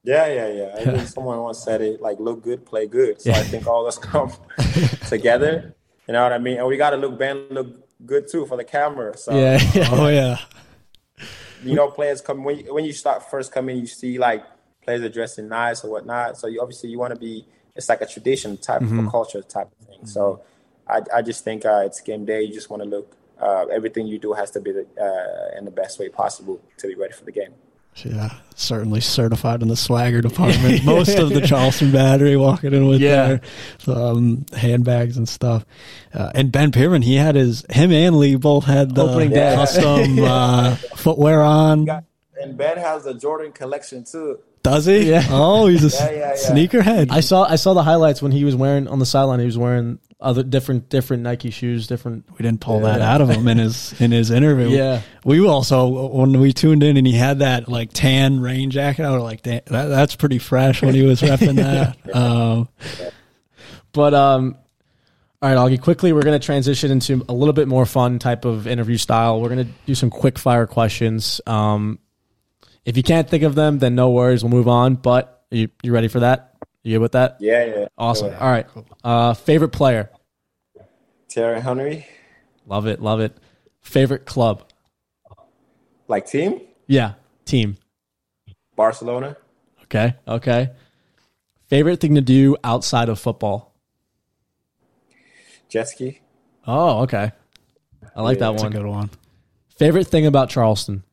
Yeah, 0.04 0.28
yeah, 0.28 0.48
yeah. 0.50 0.76
I 0.78 0.84
think 0.84 1.08
someone 1.08 1.40
once 1.40 1.64
said 1.64 1.82
it 1.82 2.02
like 2.02 2.20
look 2.20 2.44
good, 2.44 2.66
play 2.66 2.86
good. 2.86 3.20
So 3.20 3.32
yeah. 3.32 3.38
I 3.38 3.44
think 3.44 3.66
all 3.66 3.88
us 3.88 3.98
come 4.12 4.32
together. 5.08 5.74
You 6.08 6.14
know 6.14 6.22
what 6.22 6.34
I 6.34 6.38
mean? 6.38 6.60
And 6.60 6.68
we 6.68 6.78
got 6.78 6.92
to 6.92 6.98
look 6.98 7.18
band 7.18 7.48
look 7.50 7.68
good 8.06 8.30
too 8.30 8.46
for 8.46 8.58
the 8.58 8.64
camera. 8.64 9.18
So 9.18 9.36
yeah, 9.36 9.60
yeah. 9.74 9.90
oh 9.92 10.08
yeah. 10.08 10.38
You 11.64 11.76
know, 11.76 11.90
players 11.90 12.22
come 12.22 12.44
when 12.44 12.60
you, 12.60 12.74
when 12.74 12.86
you 12.86 12.94
start 12.94 13.30
first 13.30 13.52
coming, 13.52 13.78
you 13.78 13.88
see 13.88 14.18
like 14.18 14.44
players 14.84 15.02
are 15.02 15.10
dressing 15.10 15.48
nice 15.48 15.84
or 15.84 15.92
whatnot. 15.92 16.38
So 16.38 16.48
you 16.48 16.62
obviously 16.62 16.90
you 16.90 17.00
want 17.00 17.14
to 17.14 17.20
be. 17.20 17.46
It's 17.76 17.90
like 17.90 18.02
a 18.02 18.06
tradition 18.06 18.58
type 18.58 18.82
mm-hmm. 18.82 19.00
of 19.00 19.08
a 19.08 19.10
culture 19.10 19.42
type 19.42 19.70
of 19.80 19.88
thing. 19.88 20.06
So 20.06 20.42
I, 20.88 21.02
I 21.14 21.22
just 21.24 21.44
think 21.44 21.66
uh, 21.66 21.82
it's 21.86 22.02
game 22.02 22.24
day. 22.26 22.44
You 22.44 22.54
just 22.54 22.70
want 22.70 22.84
to 22.84 22.90
look. 22.90 23.18
Uh, 23.40 23.66
everything 23.72 24.06
you 24.06 24.20
do 24.20 24.34
has 24.34 24.52
to 24.52 24.60
be 24.60 24.72
the, 24.72 24.86
uh, 25.02 25.58
in 25.58 25.66
the 25.66 25.72
best 25.72 26.00
way 26.00 26.08
possible 26.08 26.62
to 26.78 26.88
be 26.88 26.96
ready 26.96 27.14
for 27.14 27.26
the 27.26 27.32
game. 27.32 27.54
Yeah, 27.98 28.34
certainly 28.56 29.02
certified 29.02 29.62
in 29.62 29.68
the 29.68 29.76
swagger 29.76 30.22
department. 30.22 30.84
Most 30.86 31.18
of 31.18 31.30
the 31.30 31.42
Charleston 31.42 31.92
battery 31.92 32.36
walking 32.36 32.74
in 32.74 32.88
with 32.88 33.02
yeah. 33.02 33.40
their 33.86 33.96
um, 33.96 34.46
handbags 34.56 35.18
and 35.18 35.30
stuff. 35.30 35.66
Uh, 36.14 36.32
and 36.34 36.52
Ben 36.52 36.72
Pirmann, 36.72 37.04
he 37.04 37.16
had 37.16 37.36
his 37.36 37.66
him 37.70 37.92
and 37.92 38.18
Lee 38.18 38.36
both 38.36 38.66
had 38.66 38.96
the 38.96 39.04
Opening 39.04 39.30
day. 39.30 39.54
custom 39.56 40.20
uh, 40.20 40.76
footwear 40.96 41.42
on. 41.42 41.88
And 42.42 42.58
Ben 42.58 42.78
has 42.78 43.04
the 43.04 43.14
Jordan 43.14 43.52
collection 43.52 44.04
too. 44.04 44.40
Does 44.64 44.86
he? 44.86 45.10
Yeah. 45.10 45.28
Oh, 45.30 45.68
he's 45.68 45.84
a 45.84 46.04
yeah, 46.04 46.12
yeah, 46.12 46.18
yeah. 46.18 46.52
sneakerhead. 46.52 47.12
I 47.12 47.20
saw 47.20 47.44
I 47.44 47.58
saw 47.58 47.74
the 47.74 47.84
highlights 47.84 48.22
when 48.22 48.32
he 48.32 48.46
was 48.46 48.56
wearing 48.56 48.88
on 48.88 49.00
the 49.00 49.06
sideline. 49.06 49.40
He 49.40 49.46
was 49.46 49.58
wearing 49.58 50.00
other 50.24 50.42
different 50.42 50.90
different 50.90 51.24
Nike 51.24 51.52
shoes, 51.52 51.86
different. 51.86 52.26
We 52.32 52.38
didn't 52.38 52.62
pull 52.62 52.82
yeah. 52.82 52.98
that 52.98 53.02
out 53.02 53.22
of 53.22 53.30
him 53.30 53.48
in 53.48 53.58
his 53.58 53.94
in 54.02 54.12
his 54.12 54.32
interview. 54.32 54.70
Yeah, 54.70 55.02
we 55.24 55.46
also 55.46 56.10
when 56.10 56.40
we 56.40 56.54
tuned 56.54 56.82
in 56.82 56.98
and 56.98 57.06
he 57.06 57.14
had 57.14 57.40
that 57.40 57.68
like 57.68 57.92
tan 57.94 58.40
rain 58.40 58.72
jacket. 58.72 59.06
I 59.06 59.12
was 59.12 59.22
like, 59.22 59.44
that, 59.44 59.66
that's 59.66 60.16
pretty 60.16 60.40
fresh 60.40 60.82
when 60.82 60.96
he 60.96 61.04
was 61.04 61.22
repping 61.22 61.58
that. 61.58 62.16
Um, 62.16 62.70
but 63.92 64.14
um, 64.14 64.58
all 65.42 65.50
right, 65.50 65.58
Augie. 65.58 65.82
Quickly, 65.82 66.14
we're 66.14 66.24
going 66.24 66.40
to 66.40 66.46
transition 66.46 66.90
into 66.90 67.26
a 67.28 67.34
little 67.34 67.54
bit 67.54 67.68
more 67.68 67.86
fun 67.86 68.18
type 68.18 68.46
of 68.46 68.66
interview 68.66 68.98
style. 68.98 69.42
We're 69.42 69.50
going 69.50 69.68
to 69.68 69.74
do 69.86 69.94
some 69.94 70.10
quick 70.10 70.40
fire 70.40 70.66
questions. 70.66 71.42
Um, 71.46 72.00
if 72.86 72.98
you 72.98 73.04
can't 73.04 73.30
think 73.30 73.44
of 73.44 73.54
them, 73.54 73.80
then 73.80 73.94
no 73.96 74.10
worries. 74.12 74.44
We'll 74.44 74.52
move 74.52 74.68
on. 74.68 74.96
But 74.96 75.44
you 75.52 75.70
you 75.84 75.92
ready 75.92 76.08
for 76.08 76.22
that? 76.22 76.53
You 76.84 76.96
good 76.96 77.02
with 77.02 77.14
that? 77.14 77.38
Yeah, 77.40 77.66
yeah. 77.66 77.88
Awesome. 77.98 78.34
All 78.40 78.52
right. 78.52 78.68
Uh, 79.04 79.34
favorite 79.34 79.70
player? 79.70 80.10
Thierry 81.32 81.62
Henry. 81.62 82.06
Love 82.68 82.88
it. 82.88 83.02
Love 83.02 83.22
it. 83.22 83.38
Favorite 83.82 84.26
club? 84.26 84.70
Like 86.08 86.26
team? 86.28 86.62
Yeah, 86.88 87.14
team. 87.46 87.78
Barcelona. 88.76 89.38
Okay. 89.84 90.16
Okay. 90.28 90.72
Favorite 91.68 92.02
thing 92.02 92.16
to 92.16 92.22
do 92.22 92.58
outside 92.64 93.10
of 93.10 93.20
football? 93.20 93.74
Jet 95.70 95.88
ski. 95.88 96.20
Oh, 96.68 97.02
okay. 97.04 97.32
I 98.16 98.22
like 98.22 98.40
yeah, 98.40 98.52
that 98.52 98.62
one. 98.62 98.72
good 98.72 98.86
one. 98.86 99.10
Favorite 99.78 100.08
thing 100.08 100.26
about 100.26 100.50
Charleston? 100.50 101.04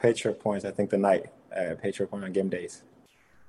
Patriots 0.00 0.42
Point. 0.42 0.64
I 0.64 0.70
think 0.70 0.90
the 0.90 0.98
night 0.98 1.26
uh, 1.56 1.74
Patriot 1.80 2.08
point 2.08 2.24
on 2.24 2.32
game 2.32 2.48
days. 2.48 2.82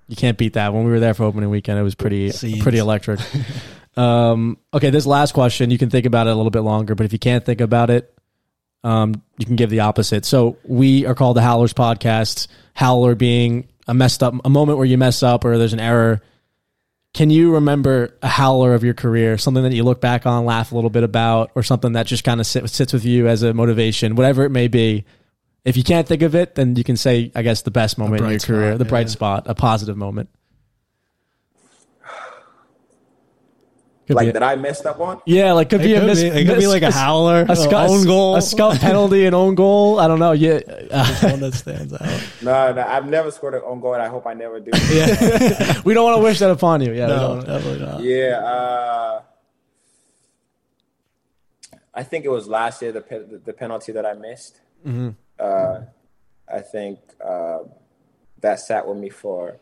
You 0.08 0.16
can't 0.16 0.38
beat 0.38 0.54
that. 0.54 0.74
When 0.74 0.84
we 0.84 0.92
were 0.92 1.00
there 1.00 1.14
for 1.14 1.24
opening 1.24 1.50
weekend, 1.50 1.80
it 1.80 1.84
was 1.84 1.96
pretty 1.96 2.32
Scenes. 2.32 2.62
pretty 2.62 2.80
electric. 2.80 3.20
um, 3.98 4.58
okay, 4.74 4.90
this 4.90 5.06
last 5.06 5.34
question, 5.34 5.72
you 5.72 5.78
can 5.78 5.90
think 5.90 6.06
about 6.06 6.28
it 6.28 6.32
a 6.32 6.36
little 6.36 6.52
bit 6.52 6.62
longer, 6.62 6.96
but 6.96 7.06
if 7.06 7.14
you 7.14 7.20
can't 7.20 7.46
think 7.46 7.62
about 7.62 7.90
it, 7.90 8.14
um, 8.84 9.22
you 9.38 9.46
can 9.46 9.56
give 9.56 9.70
the 9.70 9.82
opposite. 9.82 10.26
So 10.26 10.58
we 10.64 11.06
are 11.06 11.16
called 11.16 11.38
the 11.38 11.42
Howlers 11.42 11.74
Podcast. 11.74 12.48
Howler 12.74 13.16
being 13.16 13.68
a 13.88 13.94
messed 13.94 14.24
up, 14.24 14.34
a 14.44 14.50
moment 14.50 14.78
where 14.78 14.88
you 14.88 14.98
mess 14.98 15.24
up 15.24 15.46
or 15.46 15.58
there's 15.58 15.74
an 15.74 15.80
error. 15.80 16.22
Can 17.14 17.30
you 17.30 17.54
remember 17.54 18.18
a 18.22 18.28
howler 18.28 18.74
of 18.74 18.84
your 18.84 18.94
career, 18.94 19.38
something 19.38 19.64
that 19.64 19.74
you 19.74 19.84
look 19.84 20.00
back 20.00 20.26
on, 20.26 20.46
laugh 20.46 20.72
a 20.72 20.76
little 20.76 20.90
bit 20.90 21.04
about, 21.04 21.52
or 21.56 21.64
something 21.64 21.94
that 21.94 22.08
just 22.08 22.24
kind 22.24 22.40
of 22.40 22.48
sit, 22.48 22.70
sits 22.70 22.94
with 22.94 23.04
you 23.04 23.28
as 23.28 23.44
a 23.44 23.54
motivation, 23.54 24.16
whatever 24.16 24.44
it 24.46 24.50
may 24.50 24.68
be? 24.68 25.06
If 25.63 25.78
you 25.78 25.84
can't 25.84 26.08
think 26.08 26.24
of 26.24 26.34
it, 26.34 26.56
then 26.56 26.76
you 26.76 26.84
can 26.84 26.97
say, 26.97 27.32
I 27.36 27.43
guess, 27.43 27.62
the 27.62 27.69
best 27.71 28.00
moment 28.00 28.24
in 28.24 28.30
your 28.32 28.39
career, 28.39 28.78
the 28.80 28.86
bright 28.86 29.10
spot, 29.10 29.43
a 29.45 29.54
positive 29.54 29.95
moment. 29.95 30.30
Could 34.08 34.15
like 34.15 34.34
that 34.34 34.41
I 34.41 34.56
messed 34.56 34.88
up 34.88 35.00
on? 35.00 35.21
Yeah, 35.28 35.54
like 35.54 35.69
could 35.69 35.82
it 35.82 35.84
be 35.84 35.93
could 35.93 36.04
a 36.04 36.06
miss, 36.08 36.19
be, 36.19 36.30
it 36.30 36.47
could 36.47 36.58
be 36.58 36.65
like 36.65 36.82
a 36.82 36.91
howler, 36.91 37.45
a, 37.47 37.54
a 37.54 37.88
own 37.88 38.06
goal, 38.06 38.36
a 38.36 38.41
scout 38.41 38.80
penalty, 38.82 39.28
an 39.28 39.36
own 39.36 39.54
goal. 39.54 40.00
I 40.00 40.08
don't 40.08 40.17
know. 40.17 40.32
Yeah, 40.32 40.62
one 41.21 41.39
that 41.41 41.54
stands 41.54 41.93
out. 41.93 42.02
No, 42.41 42.74
no, 42.74 42.82
I've 42.82 43.06
never 43.06 43.30
scored 43.30 43.54
an 43.54 43.62
own 43.63 43.80
goal, 43.80 43.93
and 43.93 44.02
I 44.02 44.08
hope 44.08 44.26
I 44.26 44.34
never 44.34 44.60
do. 44.60 44.71
yeah, 44.91 45.80
we 45.86 45.93
don't 45.93 46.06
want 46.06 46.17
to 46.17 46.24
wish 46.24 46.39
that 46.39 46.50
upon 46.50 46.82
you. 46.82 46.91
Yeah, 46.91 47.06
no, 47.06 47.41
definitely 47.41 47.86
not. 47.86 48.02
Yeah, 48.02 48.39
uh, 48.39 49.21
I 51.93 52.02
think 52.02 52.26
it 52.26 52.30
was 52.30 52.47
last 52.47 52.82
year 52.82 52.91
the 52.91 53.41
the 53.45 53.54
penalty 53.54 53.91
that 53.91 54.08
I 54.08 54.13
missed. 54.15 54.60
Mm-hmm 54.86 55.10
uh, 55.41 55.82
I 56.51 56.60
think 56.60 56.99
uh, 57.23 57.60
that 58.41 58.60
sat 58.60 58.88
with 58.88 58.97
me 58.97 59.10
for 59.10 59.58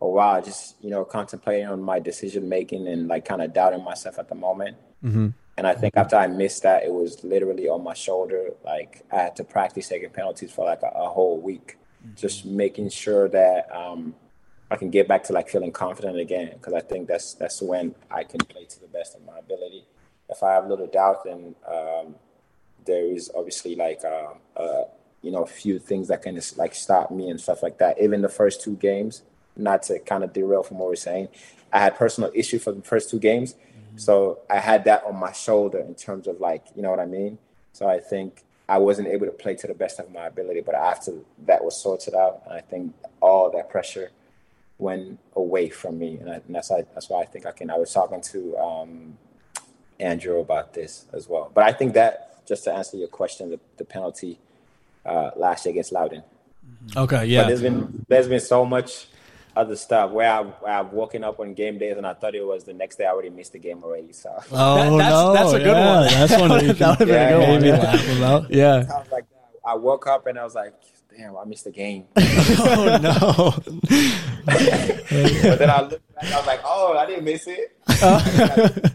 a 0.00 0.08
while, 0.08 0.42
just 0.42 0.76
you 0.82 0.90
know, 0.90 1.04
contemplating 1.04 1.66
on 1.66 1.82
my 1.82 1.98
decision 1.98 2.48
making 2.48 2.88
and 2.88 3.08
like 3.08 3.24
kind 3.24 3.42
of 3.42 3.52
doubting 3.52 3.84
myself 3.84 4.18
at 4.18 4.28
the 4.28 4.34
moment. 4.34 4.76
Mm-hmm. 5.04 5.28
And 5.58 5.66
I 5.66 5.74
think 5.74 5.96
after 5.96 6.16
I 6.16 6.26
missed 6.28 6.62
that, 6.62 6.82
it 6.84 6.92
was 6.92 7.22
literally 7.22 7.68
on 7.68 7.84
my 7.84 7.94
shoulder. 7.94 8.50
Like 8.64 9.04
I 9.12 9.16
had 9.16 9.36
to 9.36 9.44
practice 9.44 9.88
taking 9.88 10.10
penalties 10.10 10.50
for 10.50 10.64
like 10.64 10.82
a, 10.82 10.88
a 10.94 11.08
whole 11.08 11.38
week, 11.40 11.76
mm-hmm. 12.04 12.14
just 12.16 12.46
making 12.46 12.88
sure 12.88 13.28
that 13.28 13.68
um, 13.74 14.14
I 14.70 14.76
can 14.76 14.90
get 14.90 15.06
back 15.06 15.24
to 15.24 15.32
like 15.32 15.48
feeling 15.48 15.72
confident 15.72 16.18
again. 16.18 16.50
Because 16.54 16.72
I 16.72 16.80
think 16.80 17.06
that's 17.06 17.34
that's 17.34 17.60
when 17.60 17.94
I 18.10 18.24
can 18.24 18.40
play 18.40 18.64
to 18.64 18.80
the 18.80 18.88
best 18.88 19.14
of 19.14 19.24
my 19.24 19.38
ability. 19.38 19.84
If 20.28 20.42
I 20.42 20.52
have 20.52 20.66
little 20.66 20.86
doubt, 20.86 21.24
then 21.24 21.54
um, 21.70 22.14
there 22.86 23.04
is 23.04 23.30
obviously 23.36 23.76
like 23.76 24.00
uh, 24.04 24.32
uh, 24.56 24.84
you 25.22 25.30
know, 25.30 25.42
a 25.42 25.46
few 25.46 25.78
things 25.78 26.08
that 26.08 26.22
can 26.22 26.34
just 26.34 26.58
like 26.58 26.74
stop 26.74 27.10
me 27.10 27.30
and 27.30 27.40
stuff 27.40 27.62
like 27.62 27.78
that. 27.78 28.00
Even 28.00 28.22
the 28.22 28.28
first 28.28 28.62
two 28.62 28.76
games, 28.76 29.22
not 29.56 29.82
to 29.84 29.98
kind 30.00 30.24
of 30.24 30.32
derail 30.32 30.62
from 30.62 30.78
what 30.78 30.88
we're 30.88 30.96
saying, 30.96 31.28
I 31.72 31.78
had 31.78 31.96
personal 31.96 32.30
issue 32.34 32.58
for 32.58 32.72
the 32.72 32.82
first 32.82 33.10
two 33.10 33.18
games, 33.18 33.54
So 33.96 34.40
I 34.50 34.58
had 34.58 34.84
that 34.84 35.04
on 35.04 35.16
my 35.16 35.32
shoulder 35.32 35.78
in 35.78 35.94
terms 35.94 36.26
of 36.26 36.40
like, 36.40 36.64
you 36.74 36.82
know 36.82 36.90
what 36.90 37.00
I 37.00 37.06
mean? 37.06 37.38
So 37.72 37.88
I 37.88 38.00
think 38.00 38.42
I 38.68 38.78
wasn't 38.78 39.08
able 39.08 39.26
to 39.26 39.32
play 39.32 39.54
to 39.56 39.66
the 39.66 39.74
best 39.74 39.98
of 39.98 40.10
my 40.12 40.26
ability. 40.26 40.60
But 40.60 40.74
after 40.74 41.12
that 41.46 41.64
was 41.64 41.76
sorted 41.76 42.14
out, 42.14 42.42
I 42.50 42.60
think 42.60 42.94
all 43.20 43.50
that 43.50 43.70
pressure 43.70 44.10
went 44.78 45.18
away 45.36 45.68
from 45.68 45.98
me, 45.98 46.16
and, 46.20 46.28
I, 46.28 46.34
and 46.34 46.54
that's 46.54 46.70
why 46.70 46.82
that's 46.94 47.08
why 47.08 47.20
I 47.20 47.24
think 47.24 47.46
I 47.46 47.52
can. 47.52 47.70
I 47.70 47.76
was 47.76 47.92
talking 47.92 48.20
to 48.20 48.56
um, 48.58 49.18
Andrew 50.00 50.40
about 50.40 50.74
this 50.74 51.06
as 51.12 51.28
well. 51.28 51.50
But 51.54 51.64
I 51.64 51.72
think 51.72 51.94
that 51.94 52.44
just 52.46 52.64
to 52.64 52.72
answer 52.72 52.96
your 52.96 53.08
question, 53.08 53.50
the, 53.50 53.60
the 53.76 53.84
penalty 53.84 54.38
uh, 55.04 55.30
last 55.36 55.64
year 55.66 55.70
against 55.72 55.92
Loudoun. 55.92 56.22
Okay, 56.96 57.26
yeah. 57.26 57.42
But 57.42 57.48
there's 57.48 57.62
been 57.62 58.04
there's 58.08 58.28
been 58.28 58.40
so 58.40 58.64
much 58.64 59.06
other 59.54 59.76
stuff 59.76 60.10
where 60.10 60.30
I've, 60.32 60.46
where 60.60 60.72
I've 60.72 60.92
woken 60.92 61.22
up 61.24 61.38
on 61.38 61.52
game 61.54 61.76
days 61.78 61.96
and 61.98 62.06
I 62.06 62.14
thought 62.14 62.34
it 62.34 62.44
was 62.44 62.64
the 62.64 62.72
next 62.72 62.96
day 62.96 63.04
I 63.04 63.10
already 63.10 63.28
missed 63.30 63.52
the 63.52 63.58
game 63.58 63.84
already. 63.84 64.12
So 64.12 64.30
Oh 64.52 64.76
That- 64.76 64.96
that's- 64.96 65.10
no, 65.10 65.32
that's 65.34 65.52
a 65.52 65.58
good 65.58 65.66
yeah, 65.66 65.94
one. 65.96 66.06
That's 66.08 66.40
one 66.40 66.48
that 66.48 66.62
you 66.66 66.72
That 66.72 66.98
can 66.98 67.08
would've 67.08 67.08
been 67.08 67.22
a 67.22 67.30
good 67.30 67.48
one, 67.48 67.60
maybe 67.60 67.68
yeah. 67.68 67.82
laugh 67.82 68.16
about. 68.16 68.50
yeah. 68.54 68.74
I 68.94 68.98
was 68.98 69.10
like, 69.12 69.24
I 69.66 69.74
woke 69.76 70.06
up 70.06 70.26
and 70.26 70.38
I 70.38 70.44
was 70.44 70.54
like, 70.54 70.72
damn, 71.16 71.36
I 71.36 71.44
missed 71.44 71.64
the 71.64 71.70
game. 71.70 72.06
oh 72.16 72.98
no. 73.02 73.54
but 74.46 75.58
then 75.58 75.70
I 75.70 75.82
looked 75.82 76.14
back, 76.14 76.32
I 76.32 76.36
was 76.38 76.46
like, 76.46 76.60
oh, 76.64 76.96
I 76.96 77.06
didn't 77.06 77.24
miss 77.24 77.46
it. 77.46 78.92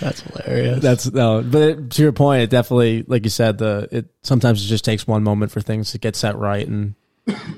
That's 0.00 0.20
hilarious. 0.20 0.82
That's 0.82 1.12
no, 1.12 1.42
but 1.42 1.62
it, 1.62 1.90
to 1.92 2.02
your 2.02 2.12
point, 2.12 2.42
it 2.42 2.50
definitely, 2.50 3.04
like 3.06 3.24
you 3.24 3.30
said, 3.30 3.58
the 3.58 3.88
it 3.90 4.06
sometimes 4.22 4.64
it 4.64 4.68
just 4.68 4.84
takes 4.84 5.06
one 5.06 5.22
moment 5.22 5.52
for 5.52 5.60
things 5.60 5.92
to 5.92 5.98
get 5.98 6.16
set 6.16 6.36
right, 6.36 6.66
and 6.66 6.94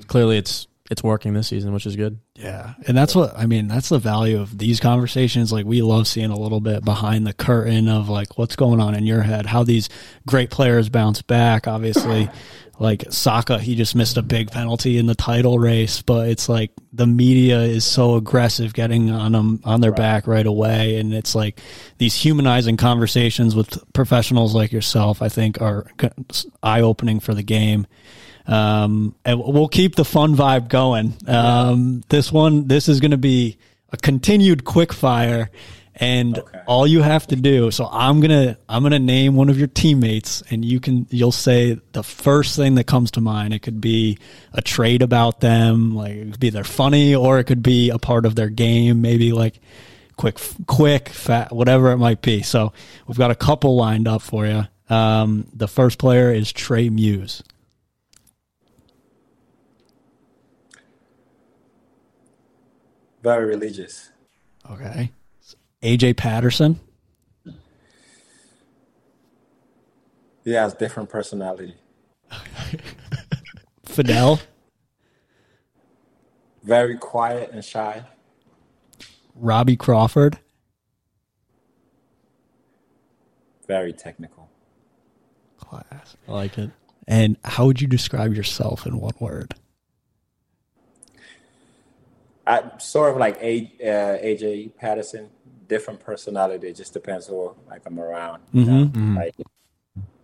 clearly 0.06 0.38
it's 0.38 0.68
it's 0.90 1.02
working 1.02 1.34
this 1.34 1.48
season, 1.48 1.72
which 1.72 1.86
is 1.86 1.96
good. 1.96 2.18
Yeah. 2.34 2.74
And 2.86 2.96
that's 2.96 3.14
what 3.14 3.36
I 3.36 3.46
mean, 3.46 3.68
that's 3.68 3.88
the 3.88 3.98
value 3.98 4.40
of 4.40 4.56
these 4.56 4.80
conversations. 4.80 5.52
Like 5.52 5.66
we 5.66 5.82
love 5.82 6.08
seeing 6.08 6.30
a 6.30 6.38
little 6.38 6.60
bit 6.60 6.84
behind 6.84 7.26
the 7.26 7.32
curtain 7.32 7.88
of 7.88 8.08
like 8.08 8.38
what's 8.38 8.56
going 8.56 8.80
on 8.80 8.94
in 8.94 9.04
your 9.04 9.22
head, 9.22 9.46
how 9.46 9.64
these 9.64 9.88
great 10.26 10.50
players 10.50 10.88
bounce 10.88 11.20
back. 11.20 11.66
Obviously, 11.66 12.30
like 12.78 13.04
Saka, 13.10 13.58
he 13.58 13.74
just 13.74 13.96
missed 13.96 14.16
a 14.16 14.22
big 14.22 14.50
penalty 14.52 14.98
in 14.98 15.06
the 15.06 15.14
title 15.14 15.58
race, 15.58 16.00
but 16.00 16.28
it's 16.28 16.48
like 16.48 16.70
the 16.92 17.06
media 17.06 17.60
is 17.60 17.84
so 17.84 18.14
aggressive 18.14 18.72
getting 18.72 19.10
on 19.10 19.32
them 19.32 19.60
on 19.64 19.80
their 19.80 19.92
back 19.92 20.28
right 20.28 20.46
away. 20.46 20.96
And 20.98 21.12
it's 21.12 21.34
like 21.34 21.60
these 21.98 22.14
humanizing 22.14 22.76
conversations 22.76 23.56
with 23.56 23.82
professionals 23.92 24.54
like 24.54 24.70
yourself, 24.70 25.22
I 25.22 25.28
think 25.28 25.60
are 25.60 25.86
eye 26.62 26.80
opening 26.82 27.18
for 27.18 27.34
the 27.34 27.42
game. 27.42 27.86
Um, 28.46 29.14
and 29.24 29.40
we'll 29.40 29.68
keep 29.68 29.96
the 29.96 30.04
fun 30.04 30.36
vibe 30.36 30.68
going. 30.68 31.14
Um, 31.26 32.02
this 32.08 32.32
one, 32.32 32.68
this 32.68 32.88
is 32.88 33.00
going 33.00 33.10
to 33.10 33.18
be 33.18 33.58
a 33.90 33.96
continued 33.96 34.64
quick 34.64 34.92
fire 34.92 35.50
and 36.00 36.38
Okay. 36.38 36.60
all 36.66 36.86
you 36.86 37.02
have 37.02 37.26
to 37.28 37.36
do. 37.36 37.70
So 37.70 37.88
I'm 37.90 38.20
going 38.20 38.30
to, 38.30 38.58
I'm 38.68 38.84
to 38.88 38.98
name 38.98 39.34
one 39.34 39.48
of 39.48 39.58
your 39.58 39.66
teammates 39.68 40.42
and 40.50 40.64
you 40.64 40.80
can, 40.80 41.06
you'll 41.10 41.32
say 41.32 41.80
the 41.92 42.02
first 42.02 42.56
thing 42.56 42.76
that 42.76 42.84
comes 42.84 43.10
to 43.12 43.20
mind. 43.20 43.52
It 43.52 43.60
could 43.60 43.80
be 43.80 44.18
a 44.52 44.62
trait 44.62 45.02
about 45.02 45.40
them. 45.40 45.94
Like 45.94 46.12
it 46.12 46.30
could 46.32 46.40
be 46.40 46.50
they're 46.50 46.64
funny 46.64 47.14
or 47.14 47.38
it 47.38 47.44
could 47.44 47.62
be 47.62 47.90
a 47.90 47.98
part 47.98 48.26
of 48.26 48.34
their 48.36 48.48
game. 48.48 49.02
Maybe 49.02 49.32
like 49.32 49.60
quick, 50.16 50.38
quick, 50.66 51.08
fat, 51.08 51.52
whatever 51.52 51.90
it 51.90 51.98
might 51.98 52.22
be. 52.22 52.42
So 52.42 52.72
we've 53.06 53.18
got 53.18 53.30
a 53.30 53.36
couple 53.36 53.76
lined 53.76 54.06
up 54.06 54.22
for 54.22 54.46
you. 54.46 54.64
Um, 54.88 55.48
the 55.52 55.68
first 55.68 55.98
player 55.98 56.32
is 56.32 56.52
Trey 56.52 56.88
Muse. 56.88 57.42
Very 63.22 63.46
religious. 63.46 64.10
Okay. 64.70 65.10
AJ 65.82 66.16
Patterson. 66.16 66.80
He 70.44 70.52
has 70.52 70.74
different 70.74 71.10
personality. 71.10 71.74
Fidel. 73.84 74.40
Very 76.62 76.96
quiet 76.96 77.50
and 77.52 77.64
shy. 77.64 78.04
Robbie 79.34 79.76
Crawford. 79.76 80.38
Very 83.66 83.92
technical. 83.92 84.48
Class. 85.58 86.16
I 86.26 86.32
like 86.32 86.58
it. 86.58 86.70
And 87.06 87.36
how 87.44 87.66
would 87.66 87.80
you 87.80 87.86
describe 87.86 88.34
yourself 88.34 88.86
in 88.86 88.98
one 88.98 89.14
word? 89.20 89.54
I 92.46 92.70
sort 92.78 93.10
of 93.10 93.18
like 93.18 93.36
A, 93.42 93.70
uh, 93.82 94.24
AJ 94.24 94.76
Patterson. 94.76 95.28
Different 95.68 96.00
personality. 96.00 96.68
It 96.68 96.76
just 96.76 96.92
depends 96.92 97.26
who 97.26 97.54
like 97.68 97.82
I'm 97.86 97.98
around. 98.00 98.42
you 98.52 98.64
know? 98.64 98.86
Mm-hmm. 98.86 99.16
Like 99.16 99.34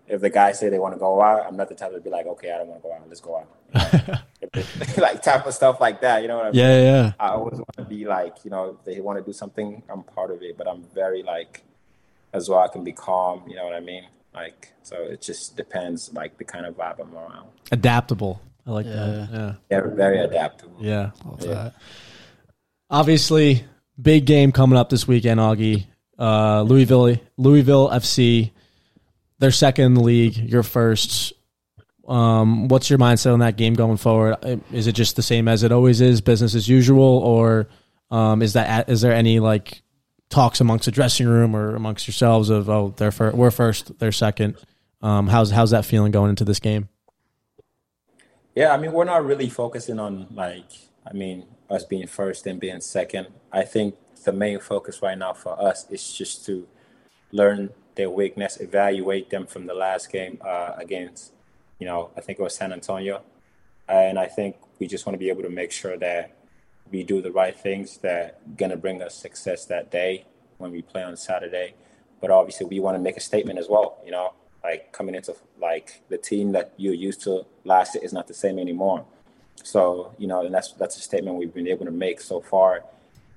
if 0.08 0.20
the 0.20 0.30
guys 0.30 0.58
say 0.58 0.68
they 0.68 0.78
want 0.78 0.94
to 0.94 0.98
go 0.98 1.22
out, 1.22 1.46
I'm 1.46 1.56
not 1.56 1.68
the 1.68 1.74
type 1.74 1.92
to 1.92 2.00
be 2.00 2.10
like, 2.10 2.26
okay, 2.26 2.52
I 2.52 2.58
don't 2.58 2.68
want 2.68 2.82
to 2.82 2.88
go 2.88 2.94
out. 2.94 3.08
Let's 3.08 3.20
go 3.20 3.36
out. 3.38 3.48
You 3.74 4.48
know? 4.54 4.62
like 5.02 5.22
type 5.22 5.46
of 5.46 5.54
stuff 5.54 5.80
like 5.80 6.00
that. 6.02 6.22
You 6.22 6.28
know 6.28 6.36
what 6.36 6.46
I 6.46 6.50
mean? 6.50 6.60
Yeah, 6.60 6.80
yeah. 6.82 7.12
I 7.18 7.28
always 7.28 7.54
want 7.58 7.76
to 7.76 7.84
be 7.84 8.04
like, 8.06 8.44
you 8.44 8.50
know, 8.50 8.76
if 8.78 8.84
they 8.84 9.00
want 9.00 9.18
to 9.18 9.24
do 9.24 9.32
something, 9.32 9.82
I'm 9.88 10.02
part 10.02 10.30
of 10.30 10.42
it. 10.42 10.56
But 10.58 10.68
I'm 10.68 10.82
very 10.94 11.22
like, 11.22 11.62
as 12.32 12.48
well, 12.48 12.60
I 12.60 12.68
can 12.68 12.84
be 12.84 12.92
calm. 12.92 13.42
You 13.48 13.56
know 13.56 13.64
what 13.64 13.74
I 13.74 13.80
mean? 13.80 14.04
Like, 14.34 14.72
so 14.82 14.96
it 14.96 15.22
just 15.22 15.56
depends, 15.56 16.12
like 16.12 16.36
the 16.38 16.44
kind 16.44 16.66
of 16.66 16.76
vibe 16.76 17.00
I'm 17.00 17.14
around. 17.14 17.48
Adaptable. 17.72 18.40
I 18.66 18.70
like 18.72 18.86
that. 18.86 19.28
Yeah. 19.32 19.54
Yeah, 19.70 19.80
very 19.94 20.18
adaptable. 20.20 20.76
Yeah. 20.80 21.10
Love 21.24 21.42
Yeah. 21.44 21.54
that. 21.54 21.74
Obviously, 22.90 23.64
big 24.00 24.26
game 24.26 24.52
coming 24.52 24.78
up 24.78 24.90
this 24.90 25.06
weekend, 25.06 25.40
Augie. 25.40 25.86
Uh, 26.18 26.62
Louisville, 26.62 27.16
Louisville 27.36 27.88
FC. 27.90 28.52
They're 29.38 29.50
second 29.50 29.84
in 29.86 29.94
the 29.94 30.02
league. 30.02 30.36
You're 30.36 30.62
first. 30.62 31.32
Um, 32.06 32.68
what's 32.68 32.90
your 32.90 32.98
mindset 32.98 33.32
on 33.32 33.40
that 33.40 33.56
game 33.56 33.74
going 33.74 33.96
forward? 33.96 34.36
Is 34.72 34.86
it 34.86 34.92
just 34.92 35.16
the 35.16 35.22
same 35.22 35.48
as 35.48 35.62
it 35.62 35.72
always 35.72 36.00
is, 36.00 36.20
business 36.20 36.54
as 36.54 36.68
usual, 36.68 37.02
or 37.02 37.68
um, 38.10 38.42
is 38.42 38.52
that 38.52 38.88
is 38.88 39.00
there 39.00 39.12
any 39.12 39.40
like 39.40 39.82
talks 40.28 40.60
amongst 40.60 40.84
the 40.84 40.90
dressing 40.90 41.26
room 41.26 41.56
or 41.56 41.74
amongst 41.74 42.06
yourselves 42.06 42.50
of 42.50 42.68
oh 42.68 42.94
they're 42.96 43.12
fir- 43.12 43.32
we're 43.32 43.50
first, 43.50 43.98
they're 43.98 44.12
second? 44.12 44.56
Um, 45.02 45.28
how's 45.28 45.50
how's 45.50 45.70
that 45.70 45.84
feeling 45.84 46.12
going 46.12 46.30
into 46.30 46.44
this 46.44 46.60
game? 46.60 46.88
Yeah, 48.54 48.72
I 48.72 48.76
mean, 48.76 48.92
we're 48.92 49.04
not 49.04 49.24
really 49.24 49.48
focusing 49.48 49.98
on 49.98 50.28
like, 50.32 50.70
I 51.06 51.12
mean, 51.12 51.46
us 51.70 51.84
being 51.84 52.06
first 52.06 52.46
and 52.46 52.60
being 52.60 52.80
second. 52.80 53.28
I 53.52 53.62
think 53.62 53.96
the 54.24 54.32
main 54.32 54.58
focus 54.60 55.02
right 55.02 55.18
now 55.18 55.32
for 55.32 55.60
us 55.60 55.86
is 55.90 56.12
just 56.12 56.44
to 56.46 56.66
learn 57.32 57.70
their 57.94 58.10
weakness, 58.10 58.60
evaluate 58.60 59.30
them 59.30 59.46
from 59.46 59.66
the 59.66 59.74
last 59.74 60.10
game 60.10 60.38
uh, 60.44 60.72
against, 60.76 61.32
you 61.78 61.86
know, 61.86 62.10
I 62.16 62.20
think 62.20 62.38
it 62.38 62.42
was 62.42 62.54
San 62.54 62.72
Antonio, 62.72 63.22
and 63.88 64.18
I 64.18 64.26
think 64.26 64.56
we 64.78 64.86
just 64.86 65.06
want 65.06 65.14
to 65.14 65.18
be 65.18 65.28
able 65.28 65.42
to 65.42 65.50
make 65.50 65.70
sure 65.70 65.96
that 65.98 66.36
we 66.90 67.02
do 67.02 67.20
the 67.20 67.32
right 67.32 67.54
things 67.54 67.98
that 67.98 68.56
gonna 68.56 68.76
bring 68.76 69.02
us 69.02 69.14
success 69.14 69.64
that 69.66 69.90
day 69.90 70.26
when 70.58 70.70
we 70.70 70.82
play 70.82 71.02
on 71.02 71.16
Saturday. 71.16 71.74
But 72.20 72.30
obviously, 72.30 72.66
we 72.66 72.80
want 72.80 72.96
to 72.96 73.02
make 73.02 73.16
a 73.16 73.20
statement 73.20 73.58
as 73.58 73.68
well. 73.68 73.98
You 74.04 74.12
know, 74.12 74.32
like 74.62 74.92
coming 74.92 75.14
into 75.14 75.34
like 75.60 76.02
the 76.08 76.18
team 76.18 76.52
that 76.52 76.72
you're 76.76 76.94
used 76.94 77.22
to 77.22 77.44
last 77.64 77.94
year 77.94 78.04
is 78.04 78.12
not 78.12 78.26
the 78.26 78.34
same 78.34 78.58
anymore. 78.58 79.04
So 79.62 80.14
you 80.18 80.26
know, 80.26 80.44
and 80.44 80.54
that's 80.54 80.72
that's 80.72 80.96
a 80.96 81.00
statement 81.00 81.36
we've 81.36 81.54
been 81.54 81.68
able 81.68 81.84
to 81.84 81.90
make 81.90 82.20
so 82.20 82.40
far. 82.40 82.84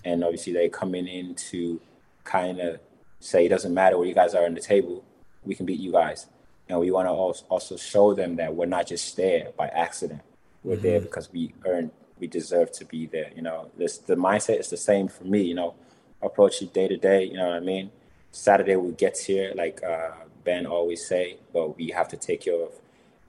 And 0.04 0.24
obviously, 0.24 0.54
they 0.54 0.70
coming 0.70 1.08
in 1.08 1.36
to 1.52 1.82
kind 2.24 2.60
of 2.60 2.80
say 3.20 3.46
it 3.46 3.50
doesn't 3.50 3.74
matter 3.74 3.98
where 3.98 4.08
you 4.08 4.14
guys 4.14 4.36
are 4.36 4.46
on 4.46 4.54
the 4.54 4.62
table, 4.62 5.04
we 5.44 5.56
can 5.56 5.66
beat 5.66 5.80
you 5.80 5.92
guys. 5.92 6.28
And 6.70 6.80
we 6.80 6.92
want 6.92 7.08
to 7.08 7.12
also 7.12 7.78
show 7.78 8.14
them 8.14 8.36
that 8.36 8.54
we're 8.54 8.66
not 8.66 8.88
just 8.88 9.16
there 9.16 9.52
by 9.58 9.68
accident. 9.68 10.22
We're 10.64 10.76
there 10.76 11.00
because 11.00 11.32
we 11.32 11.54
earned, 11.66 11.92
we 12.20 12.28
deserve 12.28 12.74
to 12.74 12.86
be 12.86 13.06
there. 13.06 13.32
You 13.36 13.42
know, 13.42 13.72
this 13.78 13.98
the 13.98 14.16
mindset 14.16 14.60
is 14.60 14.70
the 14.70 14.78
same 14.78 15.08
for 15.08 15.24
me. 15.24 15.44
You 15.44 15.56
know, 15.56 15.76
approach 16.22 16.62
it 16.62 16.74
day 16.74 16.88
to 16.90 16.98
day. 16.98 17.24
You 17.24 17.36
know 17.36 17.48
what 17.48 17.56
I 17.56 17.62
mean? 17.62 17.92
Saturday 18.32 18.76
we 18.76 18.92
get 18.92 19.18
here, 19.18 19.54
like 19.56 19.82
uh, 19.84 20.12
Ben 20.44 20.66
always 20.66 21.08
say, 21.08 21.38
but 21.54 21.78
we 21.78 21.90
have 21.92 22.10
to 22.10 22.18
take 22.18 22.42
care 22.42 22.62
of 22.62 22.72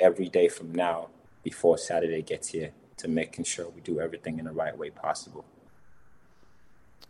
every 0.00 0.28
day 0.28 0.48
from 0.48 0.72
now 0.72 1.08
before 1.42 1.78
Saturday 1.78 2.22
gets 2.22 2.48
here 2.48 2.72
to 2.98 3.08
making 3.08 3.44
sure 3.44 3.68
we 3.70 3.80
do 3.80 4.00
everything 4.00 4.38
in 4.38 4.44
the 4.44 4.52
right 4.52 4.76
way 4.76 4.90
possible. 4.90 5.44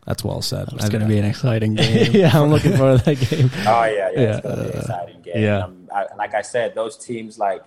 That's 0.07 0.25
well 0.25 0.41
said. 0.41 0.69
It's 0.73 0.89
going 0.89 1.03
to 1.03 1.07
be 1.09 1.19
an 1.19 1.25
exciting 1.25 1.75
game. 1.75 2.13
yeah, 2.13 2.31
I'm 2.39 2.51
looking 2.51 2.77
forward 2.77 3.01
to 3.01 3.05
that 3.05 3.17
game. 3.31 3.51
Oh 3.67 3.85
yeah, 3.85 4.11
yeah, 4.11 4.21
Yeah. 4.21 4.37
it's 4.37 4.41
gonna 4.47 4.57
be 4.63 4.71
an 4.71 4.79
exciting 4.79 5.23
game. 5.23 5.43
yeah. 5.43 5.59
Um, 5.65 5.89
I, 5.95 6.07
like 6.17 6.35
I 6.35 6.43
said, 6.43 6.75
those 6.75 6.97
teams 6.97 7.39
like 7.39 7.63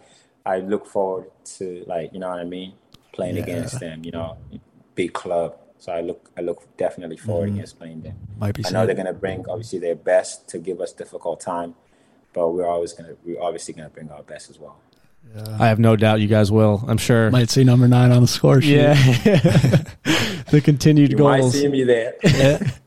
I 0.45 0.57
look 0.59 0.87
forward 0.87 1.29
to 1.57 1.83
like 1.87 2.13
you 2.13 2.19
know 2.19 2.29
what 2.29 2.39
I 2.39 2.43
mean, 2.45 2.73
playing 3.11 3.35
Yeah. 3.35 3.43
against 3.43 3.79
them. 3.79 4.03
You 4.03 4.11
know, 4.11 4.37
big 4.95 5.13
club. 5.13 5.57
So 5.77 5.91
I 5.91 6.01
look 6.01 6.31
I 6.37 6.41
look 6.41 6.65
definitely 6.77 7.17
forward 7.17 7.47
Mm-hmm. 7.49 7.55
against 7.57 7.77
playing 7.79 8.01
them. 8.01 8.15
Might 8.39 8.55
be 8.55 8.65
I 8.65 8.69
know 8.71 8.85
they're 8.85 8.95
gonna 8.95 9.13
bring 9.13 9.45
obviously 9.49 9.79
their 9.79 9.95
best 9.95 10.47
to 10.49 10.57
give 10.57 10.79
us 10.81 10.93
difficult 10.93 11.41
time, 11.41 11.75
but 12.33 12.49
we're 12.49 12.65
always 12.67 12.93
gonna 12.93 13.15
we're 13.23 13.41
obviously 13.41 13.73
gonna 13.75 13.89
bring 13.89 14.09
our 14.09 14.23
best 14.23 14.49
as 14.49 14.57
well. 14.57 14.77
I 15.59 15.67
have 15.67 15.79
no 15.79 15.95
doubt 15.95 16.19
you 16.19 16.27
guys 16.27 16.51
will. 16.51 16.83
I'm 16.87 16.97
sure. 16.97 17.31
Might 17.31 17.49
see 17.49 17.63
number 17.63 17.87
nine 17.87 18.11
on 18.11 18.21
the 18.21 18.27
score 18.27 18.61
sheet. 18.61 18.75
yeah, 18.75 18.93
the 20.51 20.61
continued 20.63 21.11
You 21.11 21.17
might 21.19 21.43
see 21.45 21.67
me 21.69 21.83
there. 21.85 22.15
Yeah. 22.23 22.57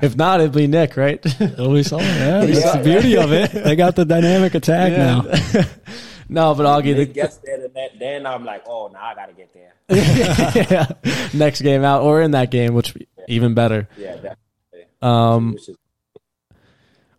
if 0.00 0.14
not, 0.16 0.40
it'd 0.40 0.52
be 0.52 0.68
Nick, 0.68 0.96
right? 0.96 1.20
It'll 1.40 1.72
be 1.74 1.82
something. 1.82 2.06
Yeah, 2.06 2.44
that's 2.46 2.72
the 2.76 2.82
beauty 2.84 3.16
of 3.16 3.32
it. 3.32 3.50
They 3.52 3.74
got 3.74 3.96
the 3.96 4.04
dynamic 4.04 4.54
attack 4.54 4.92
Yeah. 4.92 5.20
now. 5.22 5.64
no, 6.28 6.54
but 6.54 6.64
Augie, 6.64 6.92
It 6.92 6.94
the, 6.94 7.06
gets 7.06 7.38
there, 7.38 7.58
then, 7.58 7.70
that- 7.74 7.98
then 7.98 8.26
I'm 8.26 8.44
like, 8.44 8.62
oh, 8.68 8.88
now 8.92 9.02
I 9.02 9.14
gotta 9.16 9.32
get 9.32 9.52
there. 9.52 9.72
yeah, 10.70 10.86
next 11.34 11.60
game 11.62 11.82
out 11.82 12.02
or 12.02 12.22
in 12.22 12.30
that 12.32 12.50
game, 12.52 12.74
which 12.74 12.94
even 13.26 13.54
better. 13.54 13.88
Yeah, 13.98 14.14
definitely. 14.14 14.36
Um, 15.02 15.56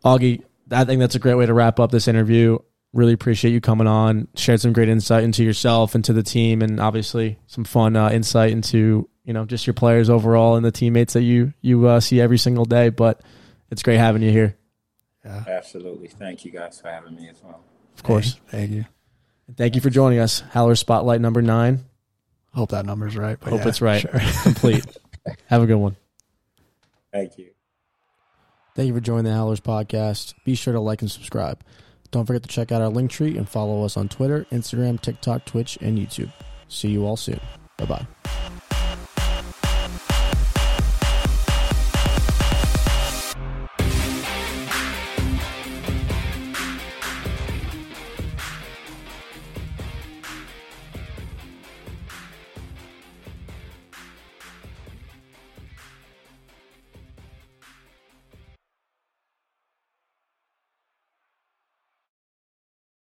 Augie, 0.03 0.43
I 0.71 0.85
think 0.85 0.99
that's 0.99 1.15
a 1.15 1.19
great 1.19 1.35
way 1.35 1.45
to 1.45 1.53
wrap 1.53 1.79
up 1.79 1.91
this 1.91 2.07
interview. 2.07 2.59
Really 2.95 3.13
appreciate 3.13 3.51
you 3.51 3.59
coming 3.61 3.87
on, 3.87 4.29
shared 4.35 4.61
some 4.61 4.73
great 4.73 4.87
insight 4.89 5.23
into 5.23 5.43
yourself, 5.43 5.93
into 5.95 6.13
the 6.13 6.23
team, 6.23 6.61
and 6.61 6.79
obviously 6.79 7.37
some 7.45 7.65
fun 7.65 7.95
uh, 7.95 8.09
insight 8.09 8.51
into 8.51 9.07
you 9.25 9.33
know 9.33 9.45
just 9.45 9.67
your 9.67 9.73
players 9.73 10.09
overall 10.09 10.55
and 10.55 10.65
the 10.65 10.71
teammates 10.71 11.13
that 11.13 11.23
you 11.23 11.53
you 11.61 11.87
uh, 11.87 11.99
see 11.99 12.21
every 12.21 12.37
single 12.37 12.65
day. 12.65 12.89
But 12.89 13.21
it's 13.69 13.83
great 13.83 13.97
having 13.97 14.21
you 14.21 14.31
here, 14.31 14.55
Absolutely. 15.25 16.07
Thank 16.07 16.45
you 16.45 16.51
guys 16.51 16.79
for 16.79 16.89
having 16.89 17.15
me 17.15 17.27
as 17.29 17.41
well. 17.43 17.61
of 17.95 18.03
course. 18.03 18.39
Thank 18.47 18.71
you. 18.71 18.85
Thank 19.57 19.75
you 19.75 19.81
for 19.81 19.89
joining 19.89 20.19
us, 20.19 20.39
Howler 20.39 20.75
Spotlight 20.75 21.21
number 21.21 21.41
nine. 21.41 21.83
Hope 22.53 22.69
that 22.71 22.85
number's 22.85 23.17
right. 23.17 23.37
But 23.39 23.49
Hope 23.49 23.61
yeah, 23.61 23.67
it's 23.67 23.81
right. 23.81 24.01
sure. 24.01 24.11
Complete. 24.43 24.85
Have 25.47 25.61
a 25.61 25.65
good 25.65 25.75
one. 25.75 25.97
Thank 27.11 27.37
you. 27.37 27.49
Thank 28.75 28.87
you 28.87 28.93
for 28.93 29.01
joining 29.01 29.25
the 29.25 29.33
Howlers 29.33 29.59
podcast. 29.59 30.33
Be 30.45 30.55
sure 30.55 30.73
to 30.73 30.79
like 30.79 31.01
and 31.01 31.11
subscribe. 31.11 31.61
Don't 32.11 32.25
forget 32.25 32.43
to 32.43 32.49
check 32.49 32.71
out 32.71 32.81
our 32.81 32.89
link 32.89 33.11
tree 33.11 33.37
and 33.37 33.47
follow 33.47 33.83
us 33.83 33.97
on 33.97 34.07
Twitter, 34.07 34.45
Instagram, 34.51 35.01
TikTok, 35.01 35.45
Twitch, 35.45 35.77
and 35.81 35.97
YouTube. 35.97 36.31
See 36.67 36.89
you 36.89 37.05
all 37.05 37.17
soon. 37.17 37.39
Bye 37.77 37.85
bye. 37.85 38.07